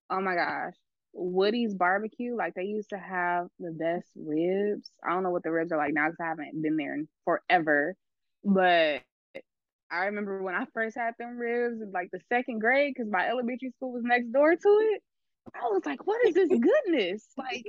[0.10, 0.74] oh my gosh,
[1.14, 4.90] Woody's barbecue, like they used to have the best ribs.
[5.04, 7.08] I don't know what the ribs are like now because I haven't been there in
[7.26, 7.96] forever.
[8.44, 9.02] But
[9.92, 13.72] I remember when I first had them ribs like the second grade because my elementary
[13.72, 15.04] school was next door to it.
[15.56, 17.26] I was like, what is this goodness?
[17.38, 17.66] Like,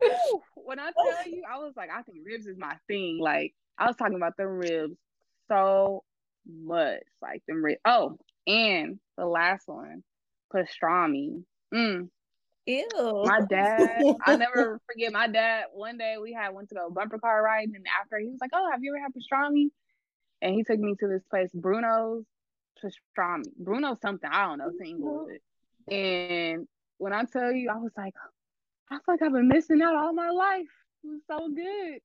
[0.00, 3.18] whew, when I tell you, I was like, I think ribs is my thing.
[3.20, 4.96] Like, I was talking about the ribs
[5.48, 6.02] so
[6.46, 7.02] much.
[7.22, 7.80] Like, them ribs.
[7.84, 10.02] Oh, and the last one,
[10.52, 11.44] pastrami.
[11.72, 12.08] Mm.
[12.66, 12.88] Ew.
[13.24, 15.66] My dad, I never forget my dad.
[15.72, 18.50] One day we had went to go bumper car riding, and after he was like,
[18.54, 19.66] "Oh, have you ever had pastrami?"
[20.40, 22.24] And he took me to this place, Bruno's
[22.82, 23.44] pastrami.
[23.58, 25.28] Bruno something I don't know, single
[25.90, 26.66] And
[26.98, 28.14] when I tell you, I was like,
[28.90, 30.66] I feel like I've been missing out all my life.
[31.02, 31.98] It was so good.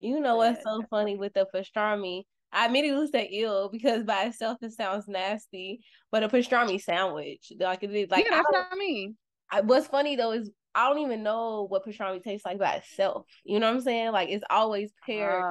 [0.00, 2.24] You know what's so funny with the pastrami?
[2.52, 5.80] I immediately said ill because by itself it sounds nasty,
[6.12, 9.16] but a pastrami sandwich, like it is like yeah, that's I what I mean.
[9.50, 13.26] I, what's funny though is I don't even know what pastrami tastes like by itself.
[13.44, 14.12] You know what I'm saying?
[14.12, 15.42] Like it's always paired.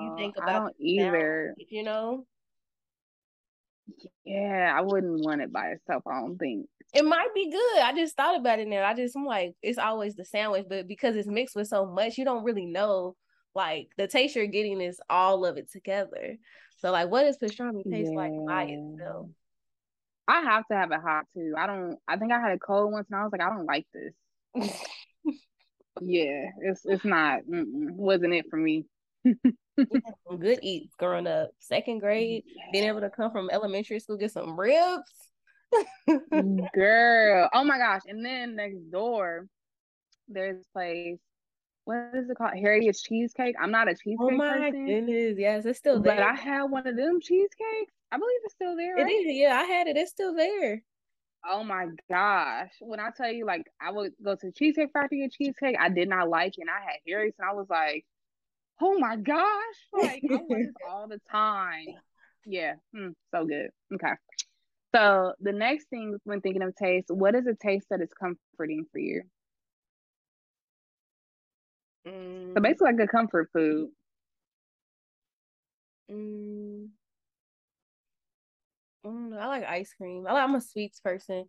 [0.00, 1.54] you oh, think about I don't either.
[1.56, 2.26] Sandwich, you know?
[4.24, 6.02] Yeah, I wouldn't want it by itself.
[6.06, 7.82] I don't think it might be good.
[7.82, 8.84] I just thought about it now.
[8.84, 12.16] I just I'm like, it's always the sandwich, but because it's mixed with so much,
[12.16, 13.14] you don't really know
[13.54, 16.36] like the taste you're getting is all of it together.
[16.78, 18.16] So like what does pastrami taste yeah.
[18.16, 19.28] like by itself?
[20.26, 21.54] I have to have it hot too.
[21.56, 23.66] I don't I think I had a cold once and I was like, I don't
[23.66, 24.82] like this.
[26.00, 28.86] yeah, it's it's not wasn't it for me.
[29.26, 31.50] some good eats growing up.
[31.58, 35.02] Second grade, being able to come from elementary school, get some ribs.
[36.74, 37.48] Girl.
[37.52, 38.02] Oh my gosh.
[38.06, 39.46] And then next door,
[40.28, 41.18] there's a place
[41.88, 42.52] what is it called?
[42.52, 43.56] Harriet's cheesecake.
[43.58, 46.16] I'm not a cheesecake oh my person, goodness, yes, it's still there.
[46.16, 47.92] But I had one of them cheesecakes.
[48.12, 48.94] I believe it's still there.
[48.94, 49.10] Right?
[49.10, 49.36] It is.
[49.38, 49.96] Yeah, I had it.
[49.96, 50.82] It's still there.
[51.48, 52.72] Oh my gosh.
[52.80, 56.10] When I tell you, like, I would go to Cheesecake Factory and cheesecake, I did
[56.10, 56.62] not like it.
[56.62, 58.04] And I had Harry's, and I was like,
[58.82, 59.46] oh my gosh.
[59.94, 61.86] Like, I want this all the time.
[62.44, 62.74] Yeah.
[62.94, 63.70] Mm, so good.
[63.94, 64.12] Okay.
[64.94, 68.86] So, the next thing when thinking of taste, what is a taste that is comforting
[68.90, 69.22] for you?
[72.06, 72.54] Mm.
[72.54, 73.90] So, basically, like a comfort food.
[76.10, 76.88] Mm.
[79.04, 80.26] Mm, I like ice cream.
[80.26, 81.44] I like, I'm a sweets person,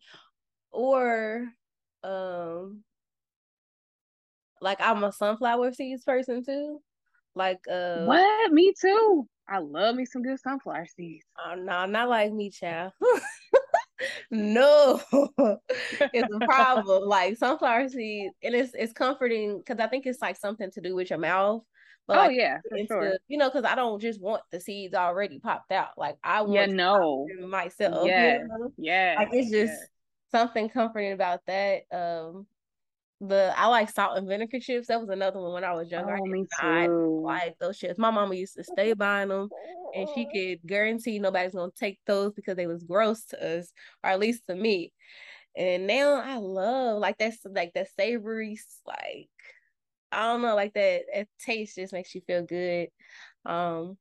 [0.72, 1.48] or
[2.04, 2.84] um,
[4.62, 6.82] like I'm a sunflower seeds person too.
[7.36, 8.52] Like uh, what?
[8.52, 9.28] Me too.
[9.50, 11.26] I love me some good sunflower seeds.
[11.44, 12.94] Oh no, not like me, child.
[14.32, 15.02] no,
[16.14, 17.08] it's a problem.
[17.08, 20.96] like sunflower seeds, and it's it's comforting because I think it's like something to do
[20.96, 21.64] with your mouth.
[22.08, 23.18] But oh like, yeah, for sure.
[23.28, 25.98] you know, because I don't just want the seeds already popped out.
[25.98, 28.08] Like I want yeah, no myself.
[28.08, 28.74] Yeah, you know?
[28.78, 29.16] yeah.
[29.18, 29.80] Like it's just
[30.32, 31.84] something comforting about that.
[31.92, 32.46] Um,
[33.22, 34.88] the I like salt and vinegar chips.
[34.88, 36.18] That was another one when I was younger.
[36.18, 36.46] Oh, I me
[37.24, 38.00] like those chips.
[38.00, 39.50] My mama used to stay buying them,
[39.94, 44.12] and she could guarantee nobody's gonna take those because they was gross to us, or
[44.12, 44.94] at least to me.
[45.56, 49.30] And now I love like that's like that savory like
[50.12, 52.88] I don't know, like that it taste just makes you feel good.
[53.46, 53.98] Um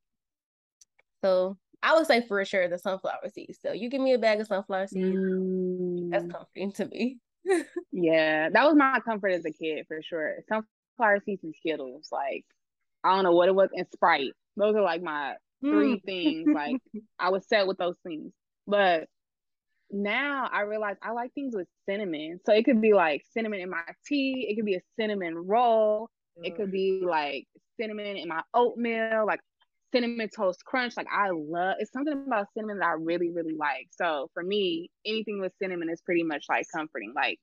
[1.25, 3.59] so I would say for sure the sunflower seeds.
[3.61, 6.11] So you give me a bag of sunflower seeds, mm.
[6.11, 7.19] that's comforting to me.
[7.93, 10.37] Yeah, that was my comfort as a kid for sure.
[10.49, 12.45] Sunflower seeds and Skittles, like
[13.05, 14.33] I don't know what it was, and Sprite.
[14.57, 16.05] Those are like my three mm.
[16.05, 16.49] things.
[16.55, 16.77] Like
[17.19, 18.33] I was set with those things.
[18.67, 19.09] But
[19.91, 22.41] now I realize I like things with cinnamon.
[22.45, 24.47] So it could be like cinnamon in my tea.
[24.49, 26.11] It could be a cinnamon roll.
[26.41, 27.49] It could be like
[27.81, 29.41] cinnamon in my oatmeal, like
[29.93, 30.97] cinnamon toast crunch.
[30.97, 33.89] Like I love it's something about cinnamon that I really, really like.
[33.91, 37.13] So for me, anything with cinnamon is pretty much like comforting.
[37.15, 37.39] Like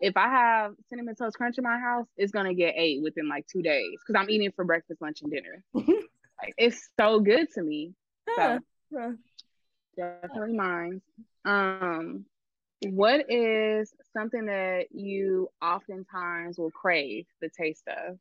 [0.00, 3.46] if I have cinnamon toast crunch in my house, it's gonna get ate within like
[3.46, 5.62] two days because I'm eating for breakfast, lunch, and dinner.
[5.74, 7.94] like it's so good to me.
[8.36, 8.60] So
[9.96, 11.02] definitely mine.
[11.44, 12.24] Um,
[12.82, 18.18] what is something that you oftentimes will crave the taste of?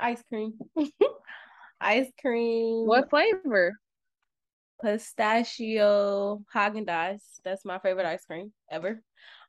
[0.00, 0.54] Ice cream.
[1.80, 2.86] Ice cream.
[2.86, 3.74] What flavor?
[4.82, 7.40] Pistachio Haagen Dazs.
[7.44, 9.02] That's my favorite ice cream ever.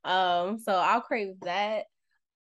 [0.03, 1.85] Um, so I'll crave that.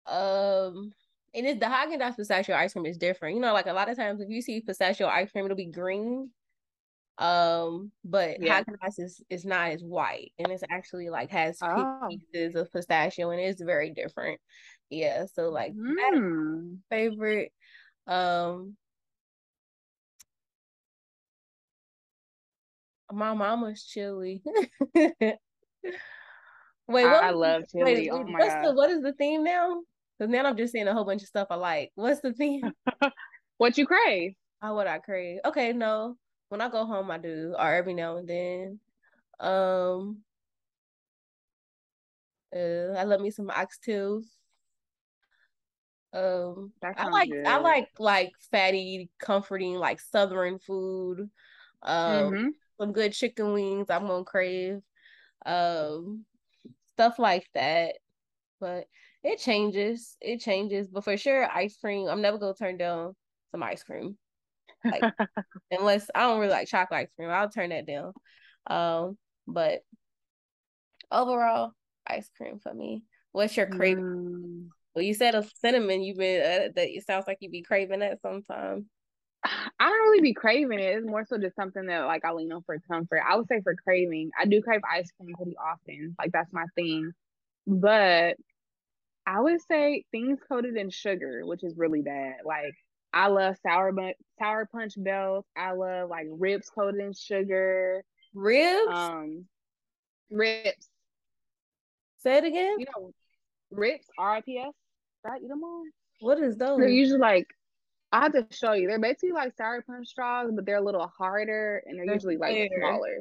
[0.06, 0.92] Um,
[1.34, 3.36] and it's the Haagen Dazs pistachio ice cream is different.
[3.36, 5.66] You know, like a lot of times if you see pistachio ice cream, it'll be
[5.66, 6.30] green.
[7.18, 8.62] Um, but yeah.
[8.62, 12.08] Haagen Dazs is is not as white, and it's actually like has oh.
[12.08, 14.40] pieces of pistachio, and it's very different.
[14.88, 16.78] Yeah, so like mm.
[16.88, 17.52] favorite.
[18.10, 18.76] Um,
[23.12, 24.42] my mama's chili.
[24.94, 25.38] wait,
[26.88, 27.84] what I, love chili.
[27.84, 28.66] Wait, oh what's God.
[28.66, 29.80] the what is the theme now?
[30.18, 31.92] Because now I'm just saying a whole bunch of stuff I like.
[31.94, 32.72] What's the theme?
[33.58, 34.34] what you crave?
[34.60, 35.38] Oh, what I crave.
[35.44, 36.16] Okay, no.
[36.48, 38.80] When I go home, I do, or every now and then.
[39.38, 40.18] Um,
[42.54, 44.24] uh, I love me some oxtails.
[46.12, 47.46] Um, I like good.
[47.46, 51.30] I like like fatty, comforting, like southern food.
[51.82, 52.48] Um, mm-hmm.
[52.80, 53.90] some good chicken wings.
[53.90, 54.80] I'm gonna crave.
[55.46, 56.24] Um,
[56.92, 57.94] stuff like that.
[58.58, 58.86] But
[59.22, 60.16] it changes.
[60.20, 60.88] It changes.
[60.88, 62.08] But for sure, ice cream.
[62.08, 63.14] I'm never gonna turn down
[63.52, 64.16] some ice cream.
[64.84, 65.02] Like
[65.70, 68.12] unless I don't really like chocolate ice cream, I'll turn that down.
[68.66, 69.80] Um, but
[71.10, 71.72] overall,
[72.06, 73.04] ice cream for me.
[73.32, 74.04] What's your craving?
[74.04, 74.68] Mm.
[75.00, 76.02] Well, you said a cinnamon.
[76.02, 76.94] You've been uh, that.
[76.94, 78.84] It sounds like you'd be craving that sometimes.
[79.42, 80.98] I don't really be craving it.
[80.98, 83.22] It's more so just something that like I lean on for comfort.
[83.26, 86.14] I would say for craving, I do crave ice cream pretty often.
[86.18, 87.12] Like that's my thing.
[87.66, 88.36] But
[89.26, 92.40] I would say things coated in sugar, which is really bad.
[92.44, 92.74] Like
[93.14, 95.48] I love sour but sour punch belts.
[95.56, 98.04] I love like ribs coated in sugar.
[98.34, 98.92] Ribs?
[98.92, 99.46] Um
[100.30, 100.90] ribs.
[102.18, 102.80] Say it again.
[102.80, 103.12] You know,
[103.70, 104.74] ribs, R-I-P-S.
[105.24, 105.42] Right?
[105.42, 105.84] You know all?
[106.20, 106.78] What is those?
[106.78, 107.46] They're usually like
[108.12, 108.88] I have to show you.
[108.88, 112.36] They're basically like sour punch straws, but they're a little harder and they're, they're usually
[112.36, 113.20] like smaller.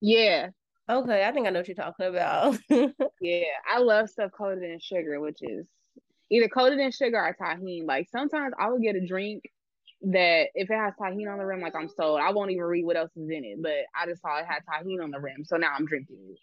[0.00, 0.48] Yeah.
[0.88, 2.58] Okay, I think I know what you're talking about.
[3.20, 5.66] yeah, I love stuff coated in sugar, which is
[6.30, 7.86] either coated in sugar or Tajín.
[7.86, 9.44] Like sometimes I will get a drink
[10.02, 12.20] that if it has Tajín on the rim, like I'm sold.
[12.20, 14.62] I won't even read what else is in it, but I just saw it had
[14.68, 16.38] Tajín on the rim, so now I'm drinking it.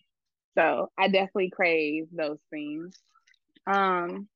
[0.57, 2.97] So I definitely crave those things.
[3.67, 4.27] Um,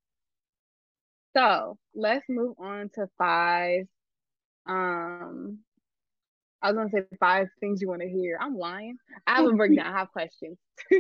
[1.36, 3.86] so let's move on to five.
[4.68, 5.60] Um,
[6.62, 8.38] I was gonna say five things you want to hear.
[8.40, 8.98] I'm lying.
[9.26, 9.88] I have a breakdown.
[9.88, 10.58] I have questions.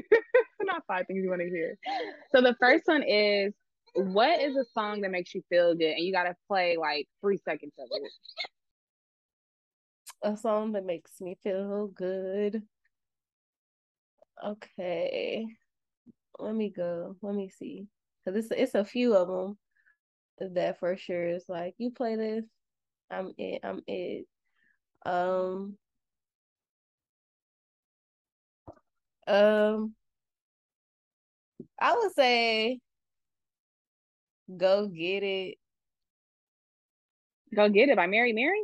[0.61, 1.77] Not five things you want to hear.
[2.31, 3.53] So the first one is
[3.93, 5.91] what is a song that makes you feel good?
[5.91, 8.11] And you gotta play like three seconds of it.
[10.23, 12.63] A song that makes me feel good.
[14.43, 15.45] Okay.
[16.39, 17.15] Let me go.
[17.21, 17.85] Let me see.
[18.25, 19.57] Cause it's it's a few of them
[20.55, 22.45] that for sure is like you play this,
[23.09, 23.61] I'm it.
[23.63, 24.25] I'm it.
[25.05, 25.77] Um.
[29.27, 29.95] Um.
[31.79, 32.79] I would say
[34.55, 35.57] Go Get It.
[37.55, 38.61] Go Get It by Mary Mary?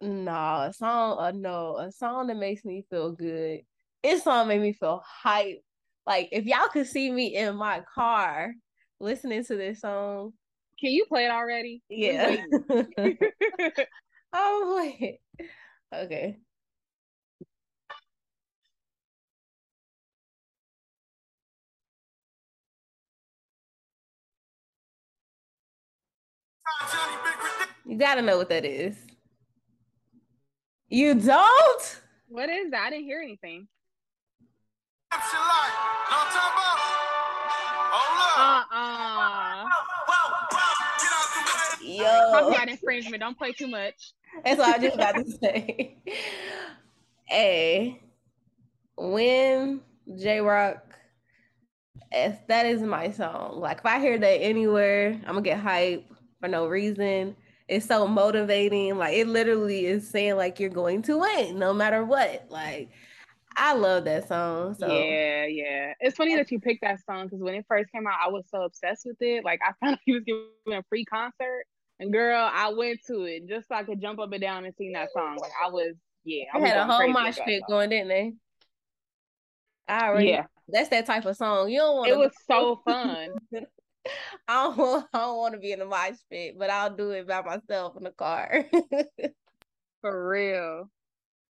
[0.00, 3.60] No, a song, uh, no, a song that makes me feel good.
[4.02, 5.62] This song made me feel hype.
[6.06, 8.52] Like if y'all could see me in my car
[9.00, 10.32] listening to this song.
[10.80, 11.82] Can you play it already?
[11.88, 12.36] Yeah.
[14.32, 15.20] oh wait.
[15.92, 16.38] Okay.
[27.86, 28.96] You gotta know what that is.
[30.88, 32.00] You don't?
[32.28, 32.86] What is that?
[32.86, 33.68] I didn't hear anything.
[38.36, 39.53] Uh-uh.
[41.84, 42.04] Yo.
[42.32, 43.20] Copyright infringement.
[43.20, 44.12] Don't play too much.
[44.44, 45.98] That's what I just about to say.
[47.26, 48.02] hey,
[48.96, 49.80] when
[50.16, 50.94] Jay Rock
[52.48, 53.60] that is my song.
[53.60, 56.06] Like if I hear that anywhere, I'm gonna get hype
[56.40, 57.36] for no reason.
[57.68, 58.98] It's so motivating.
[58.98, 62.46] Like it literally is saying like you're going to win no matter what.
[62.50, 62.90] Like
[63.56, 64.74] I love that song.
[64.74, 65.94] So yeah, yeah.
[66.00, 68.44] It's funny that you picked that song because when it first came out, I was
[68.50, 69.44] so obsessed with it.
[69.44, 71.64] Like I found he was giving a free concert,
[72.00, 74.74] and girl, I went to it just so I could jump up and down and
[74.76, 75.38] sing that song.
[75.40, 76.44] Like I was, yeah.
[76.52, 78.32] I was had a whole mosh pit going, didn't they?
[79.86, 80.46] I already, yeah.
[80.68, 81.68] That's that type of song.
[81.68, 82.08] You don't want.
[82.08, 82.14] To.
[82.14, 83.30] It was so fun.
[84.48, 87.10] I don't want, I don't want to be in the mosh pit, but I'll do
[87.10, 88.66] it by myself in the car.
[90.00, 90.90] For real.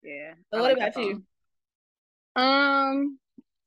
[0.02, 0.34] Yeah.
[0.52, 1.22] So what like about you?
[2.36, 3.18] Um,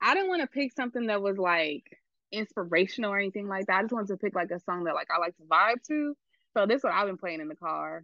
[0.01, 1.84] I didn't want to pick something that was like
[2.32, 3.78] inspirational or anything like that.
[3.78, 6.15] I just wanted to pick like a song that like I like to vibe to.
[6.56, 8.04] So this one I've been playing in the car.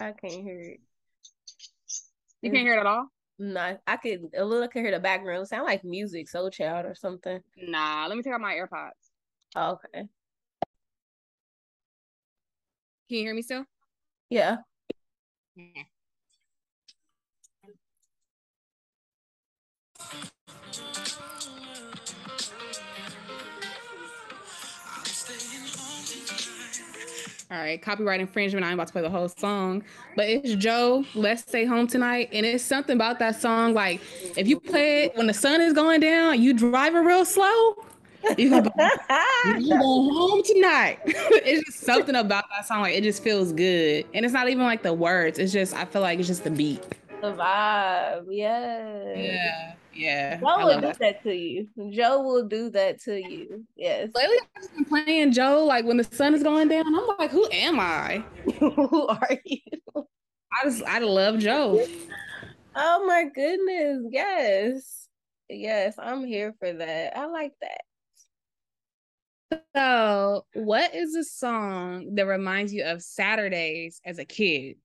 [0.00, 0.80] I can't hear it.
[2.42, 3.06] You can't hear it at all?
[3.38, 5.48] No, I could a little can hear the background.
[5.48, 7.40] Sound like music, soul child or something.
[7.56, 8.90] Nah, let me take out my AirPods.
[9.56, 10.08] Oh, okay.
[13.08, 13.64] Can you hear me still?
[14.30, 14.58] Yeah.
[15.56, 15.82] yeah.
[27.50, 28.66] All right, copyright infringement.
[28.66, 29.84] I'm about to play the whole song,
[30.16, 31.04] but it's Joe.
[31.14, 33.74] Let's stay home tonight, and it's something about that song.
[33.74, 34.00] Like
[34.36, 37.76] if you play it when the sun is going down, you driving real slow.
[38.38, 38.70] You go,
[39.58, 40.98] you go home tonight.
[41.04, 42.80] it's just something about that song.
[42.80, 45.38] Like it just feels good, and it's not even like the words.
[45.38, 46.82] It's just I feel like it's just the beat.
[47.24, 49.14] The vibe, yeah.
[49.16, 49.74] Yeah.
[49.94, 50.36] Yeah.
[50.40, 50.98] Joe will do that.
[50.98, 51.22] that.
[51.22, 51.68] to you.
[51.90, 53.64] Joe will do that to you.
[53.76, 54.10] Yes.
[54.14, 56.86] Lately I've just been playing Joe like when the sun is going down.
[56.86, 58.22] I'm like, who am I?
[58.58, 59.58] who are you?
[59.96, 61.86] I just I love Joe.
[62.76, 64.06] Oh my goodness.
[64.10, 65.08] Yes.
[65.48, 67.16] Yes, I'm here for that.
[67.16, 67.80] I like that.
[69.74, 74.76] So, what is a song that reminds you of Saturdays as a kid?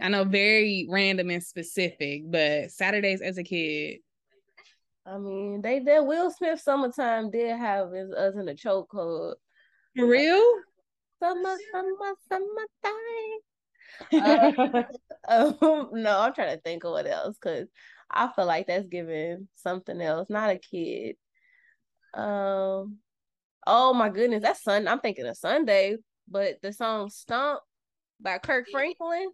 [0.00, 3.98] I know very random and specific, but Saturdays as a kid.
[5.06, 9.34] I mean, they that Will Smith summertime did have us in a chokehold.
[9.96, 10.44] For real?
[11.22, 13.40] Summer, summer, summertime.
[14.12, 14.82] uh,
[15.28, 17.68] um, no, I'm trying to think of what else because
[18.10, 21.16] I feel like that's giving something else, not a kid.
[22.14, 22.98] Um,
[23.66, 24.88] oh my goodness, that's Sun.
[24.88, 25.96] I'm thinking of Sunday,
[26.28, 27.60] but the song "Stomp"
[28.20, 29.30] by Kirk Franklin.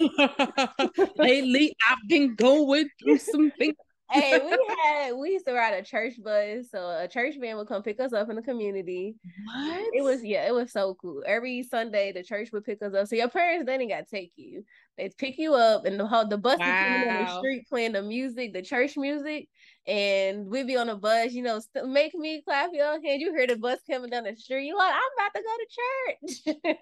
[1.16, 3.76] Lately, I've been going through some things.
[4.10, 7.68] hey, we had we used to ride a church bus, so a church van would
[7.68, 9.14] come pick us up in the community.
[9.44, 9.90] What?
[9.92, 11.22] It was yeah, it was so cool.
[11.26, 13.06] Every Sunday, the church would pick us up.
[13.06, 14.64] So your parents then they got to take you.
[14.96, 17.04] They'd pick you up, and the the bus wow.
[17.08, 19.48] on the street playing the music, the church music,
[19.86, 21.32] and we'd be on the bus.
[21.32, 23.20] You know, st- make me clap your hand.
[23.20, 24.66] You hear the bus coming down the street.
[24.66, 26.74] You like, I'm about to go to church.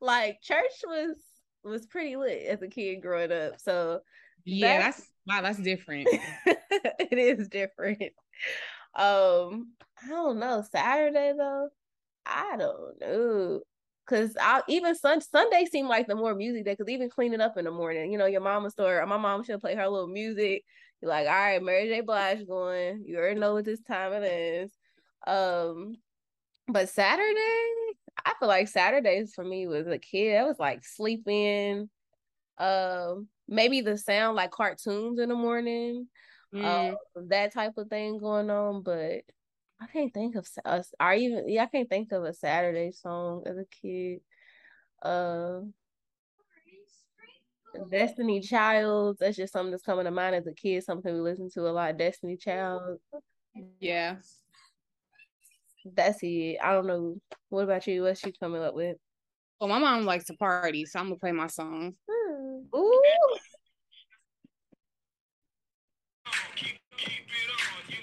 [0.00, 1.16] like church was
[1.64, 3.60] was pretty lit as a kid growing up.
[3.60, 4.00] So
[4.44, 6.08] yeah, that's, that's Wow, that's different.
[6.46, 8.12] it is different.
[8.94, 9.72] Um,
[10.04, 10.64] I don't know.
[10.70, 11.68] Saturday though,
[12.26, 13.60] I don't know.
[14.06, 16.74] Cause I even sun Sunday seemed like the more music day.
[16.74, 19.04] Cause even cleaning up in the morning, you know, your mama store.
[19.06, 20.64] My mom should play her little music.
[21.00, 22.00] You're like, all right, Mary J.
[22.00, 23.04] Blige going.
[23.06, 24.72] You already know what this time it is.
[25.26, 25.96] Um,
[26.66, 27.94] but Saturday,
[28.24, 30.36] I feel like Saturdays for me was a kid.
[30.36, 31.88] I was like sleeping.
[32.58, 36.08] Um, maybe the sound like cartoons in the morning,
[36.54, 36.64] mm.
[36.64, 36.96] uh,
[37.28, 38.82] that type of thing going on.
[38.82, 39.22] But
[39.80, 40.92] I can't think of us.
[41.00, 44.20] Or even yeah, I can't think of a Saturday song as a kid.
[45.02, 45.60] Uh,
[47.90, 49.16] Destiny Child.
[49.18, 50.84] That's just something that's coming to mind as a kid.
[50.84, 51.96] Something we listen to a lot.
[51.96, 52.98] Destiny Child.
[53.80, 54.16] Yeah.
[55.84, 56.58] That's it.
[56.62, 57.16] I don't know.
[57.48, 58.02] What about you?
[58.02, 58.96] What's she coming up with?
[59.60, 61.94] Well, my mom likes to party, so I'm gonna play my songs.
[62.10, 62.76] Hmm.
[62.76, 63.02] Ooh.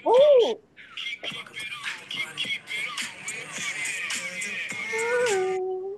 [0.06, 0.58] Ooh.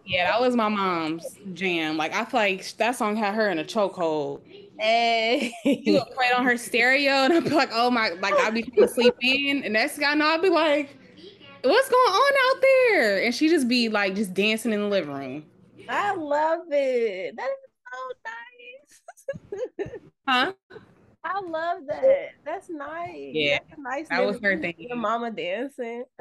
[0.04, 1.24] Yeah, that was my mom's
[1.54, 1.96] jam.
[1.96, 4.42] Like I feel like that song had her in a chokehold.
[4.78, 5.52] Hey.
[5.64, 8.52] You would play it on her stereo, and I'd be like, "Oh my!" Like I'd
[8.52, 10.98] be trying to in, and next guy I know, I'd be like,
[11.62, 15.12] "What's going on out there?" And she just be like, just dancing in the living
[15.14, 15.44] room.
[15.88, 17.36] I love it.
[17.36, 17.98] That is so
[19.86, 19.90] nice.
[20.28, 20.52] huh?
[21.24, 22.30] I love that.
[22.44, 23.30] That's nice.
[23.32, 24.08] Yeah, that's nice.
[24.08, 24.74] That was her thing.
[24.78, 26.04] Your mama dancing.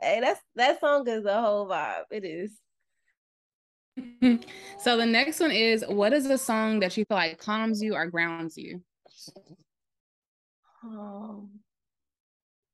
[0.00, 2.04] hey, that's that song is a whole vibe.
[2.10, 2.52] It is.
[4.78, 7.94] so the next one is what is a song that you feel like calms you
[7.94, 8.82] or grounds you?
[10.82, 11.50] Um,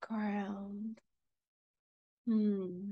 [0.01, 1.01] ground.
[2.27, 2.91] Hmm.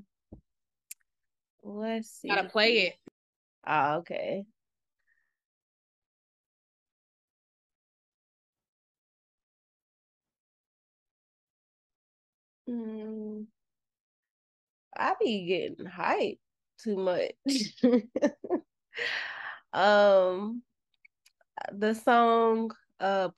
[1.63, 2.29] Let's see.
[2.29, 2.95] Gotta play it.
[3.67, 4.45] Oh, okay.
[12.69, 13.47] Mm,
[14.97, 16.39] I be getting hyped
[16.79, 17.35] too much.
[19.73, 20.63] um,
[21.73, 22.71] the song
[23.01, 23.29] uh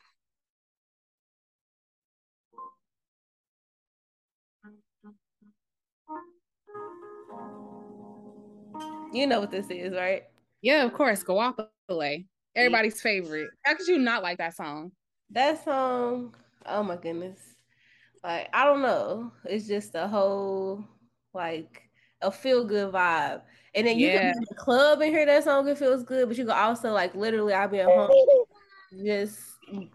[9.13, 10.25] You know what this is, right?
[10.63, 11.23] Yeah, of course.
[11.23, 12.27] Guapole.
[12.55, 13.49] Everybody's favorite.
[13.65, 14.93] How could you not like that song?
[15.31, 16.35] That song,
[16.65, 17.39] oh my goodness.
[18.25, 19.33] Like, I don't know.
[19.45, 20.85] It's just a whole
[21.35, 21.83] like
[22.23, 23.43] a feel good vibe.
[23.75, 24.19] And then you yeah.
[24.19, 26.55] can be in the club and hear that song, it feels good, but you can
[26.55, 28.11] also like literally I'll be at home
[29.05, 29.41] just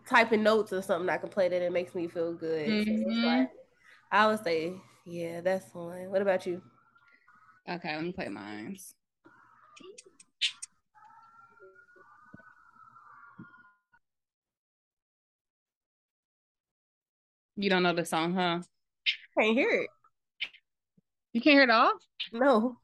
[0.07, 2.69] typing notes or something I can play that it makes me feel good.
[2.69, 3.21] Mm-hmm.
[3.21, 3.49] So like,
[4.11, 4.73] I would say,
[5.05, 6.11] yeah, that's one.
[6.11, 6.61] What about you?
[7.67, 8.77] Okay, let me play mine.
[17.55, 18.61] You don't know the song, huh?
[19.37, 19.89] Can't hear it.
[21.33, 21.93] You can't hear it all?
[22.33, 22.77] No.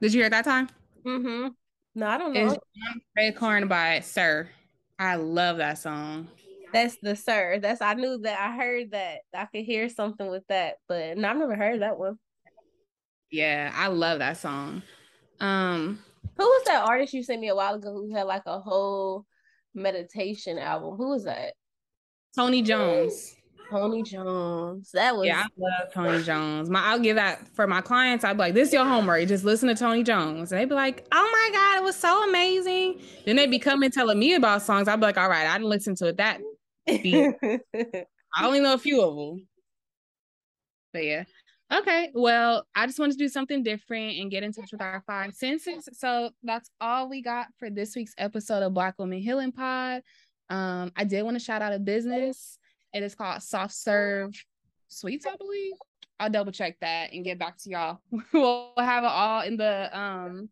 [0.00, 0.68] Did you hear that time?
[1.04, 1.48] Mm-hmm.
[1.94, 2.56] No, I don't know.
[3.16, 4.48] Red Corn by Sir.
[4.98, 6.28] I love that song.
[6.72, 7.58] That's the Sir.
[7.60, 9.20] That's I knew that I heard that.
[9.34, 12.18] I could hear something with that, but no, I've never heard that one.
[13.30, 14.82] Yeah, I love that song.
[15.40, 16.00] Um,
[16.36, 19.26] who was that artist you sent me a while ago who had like a whole
[19.74, 20.96] meditation album?
[20.96, 21.54] Who was that?
[22.34, 23.36] Tony Jones.
[23.70, 24.90] Tony Jones.
[24.92, 26.68] That was yeah, I love Tony Jones.
[26.68, 28.24] My I'll give that for my clients.
[28.24, 29.26] I'd be like, this is your homework.
[29.28, 30.50] Just listen to Tony Jones.
[30.50, 33.00] And they'd be like, oh my God, it was so amazing.
[33.24, 34.88] Then they'd be coming telling me about songs.
[34.88, 36.40] I'd be like, all right, I didn't listen to it that.
[36.88, 39.46] I only know a few of them.
[40.92, 41.24] But yeah.
[41.72, 45.04] Okay, well, I just wanted to do something different and get in touch with our
[45.06, 45.88] five senses.
[45.92, 50.02] So that's all we got for this week's episode of Black Woman Healing Pod.
[50.48, 52.58] Um, I did want to shout out a business.
[52.92, 54.32] It is called Soft Serve
[54.88, 55.74] Sweets, I believe.
[56.18, 58.00] I'll double check that and get back to y'all.
[58.32, 60.48] we'll have it all in the um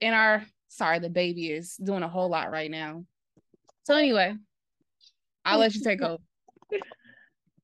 [0.00, 3.04] in our sorry, the baby is doing a whole lot right now.
[3.84, 4.36] So anyway,
[5.46, 6.22] I'll let you take over.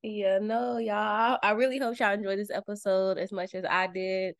[0.07, 1.39] Yeah, no, y'all.
[1.41, 4.35] I really hope y'all enjoyed this episode as much as I did.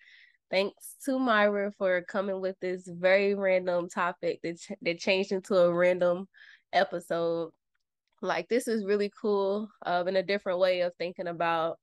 [0.51, 5.55] Thanks to Myra for coming with this very random topic that ch- that changed into
[5.57, 6.27] a random
[6.73, 7.51] episode.
[8.21, 11.79] Like this is really cool, uh, in a different way of thinking about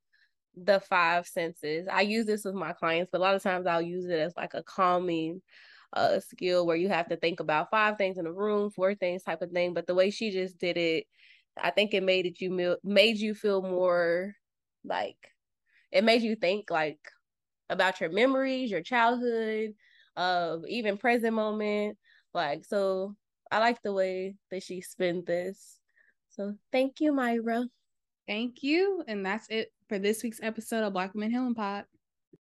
[0.56, 1.88] the five senses.
[1.90, 4.34] I use this with my clients, but a lot of times I'll use it as
[4.36, 5.42] like a calming
[5.94, 9.22] uh skill where you have to think about five things in a room, four things
[9.22, 9.74] type of thing.
[9.74, 11.06] But the way she just did it,
[11.60, 14.34] I think it made it you made you feel more
[14.84, 15.16] like
[15.90, 16.98] it made you think like
[17.70, 19.74] about your memories, your childhood,
[20.16, 21.98] uh, even present moment.
[22.34, 23.14] Like, so
[23.50, 25.78] I like the way that she spent this.
[26.30, 27.64] So thank you, Myra.
[28.26, 29.04] Thank you.
[29.06, 31.84] And that's it for this week's episode of Black Women Healing Pod.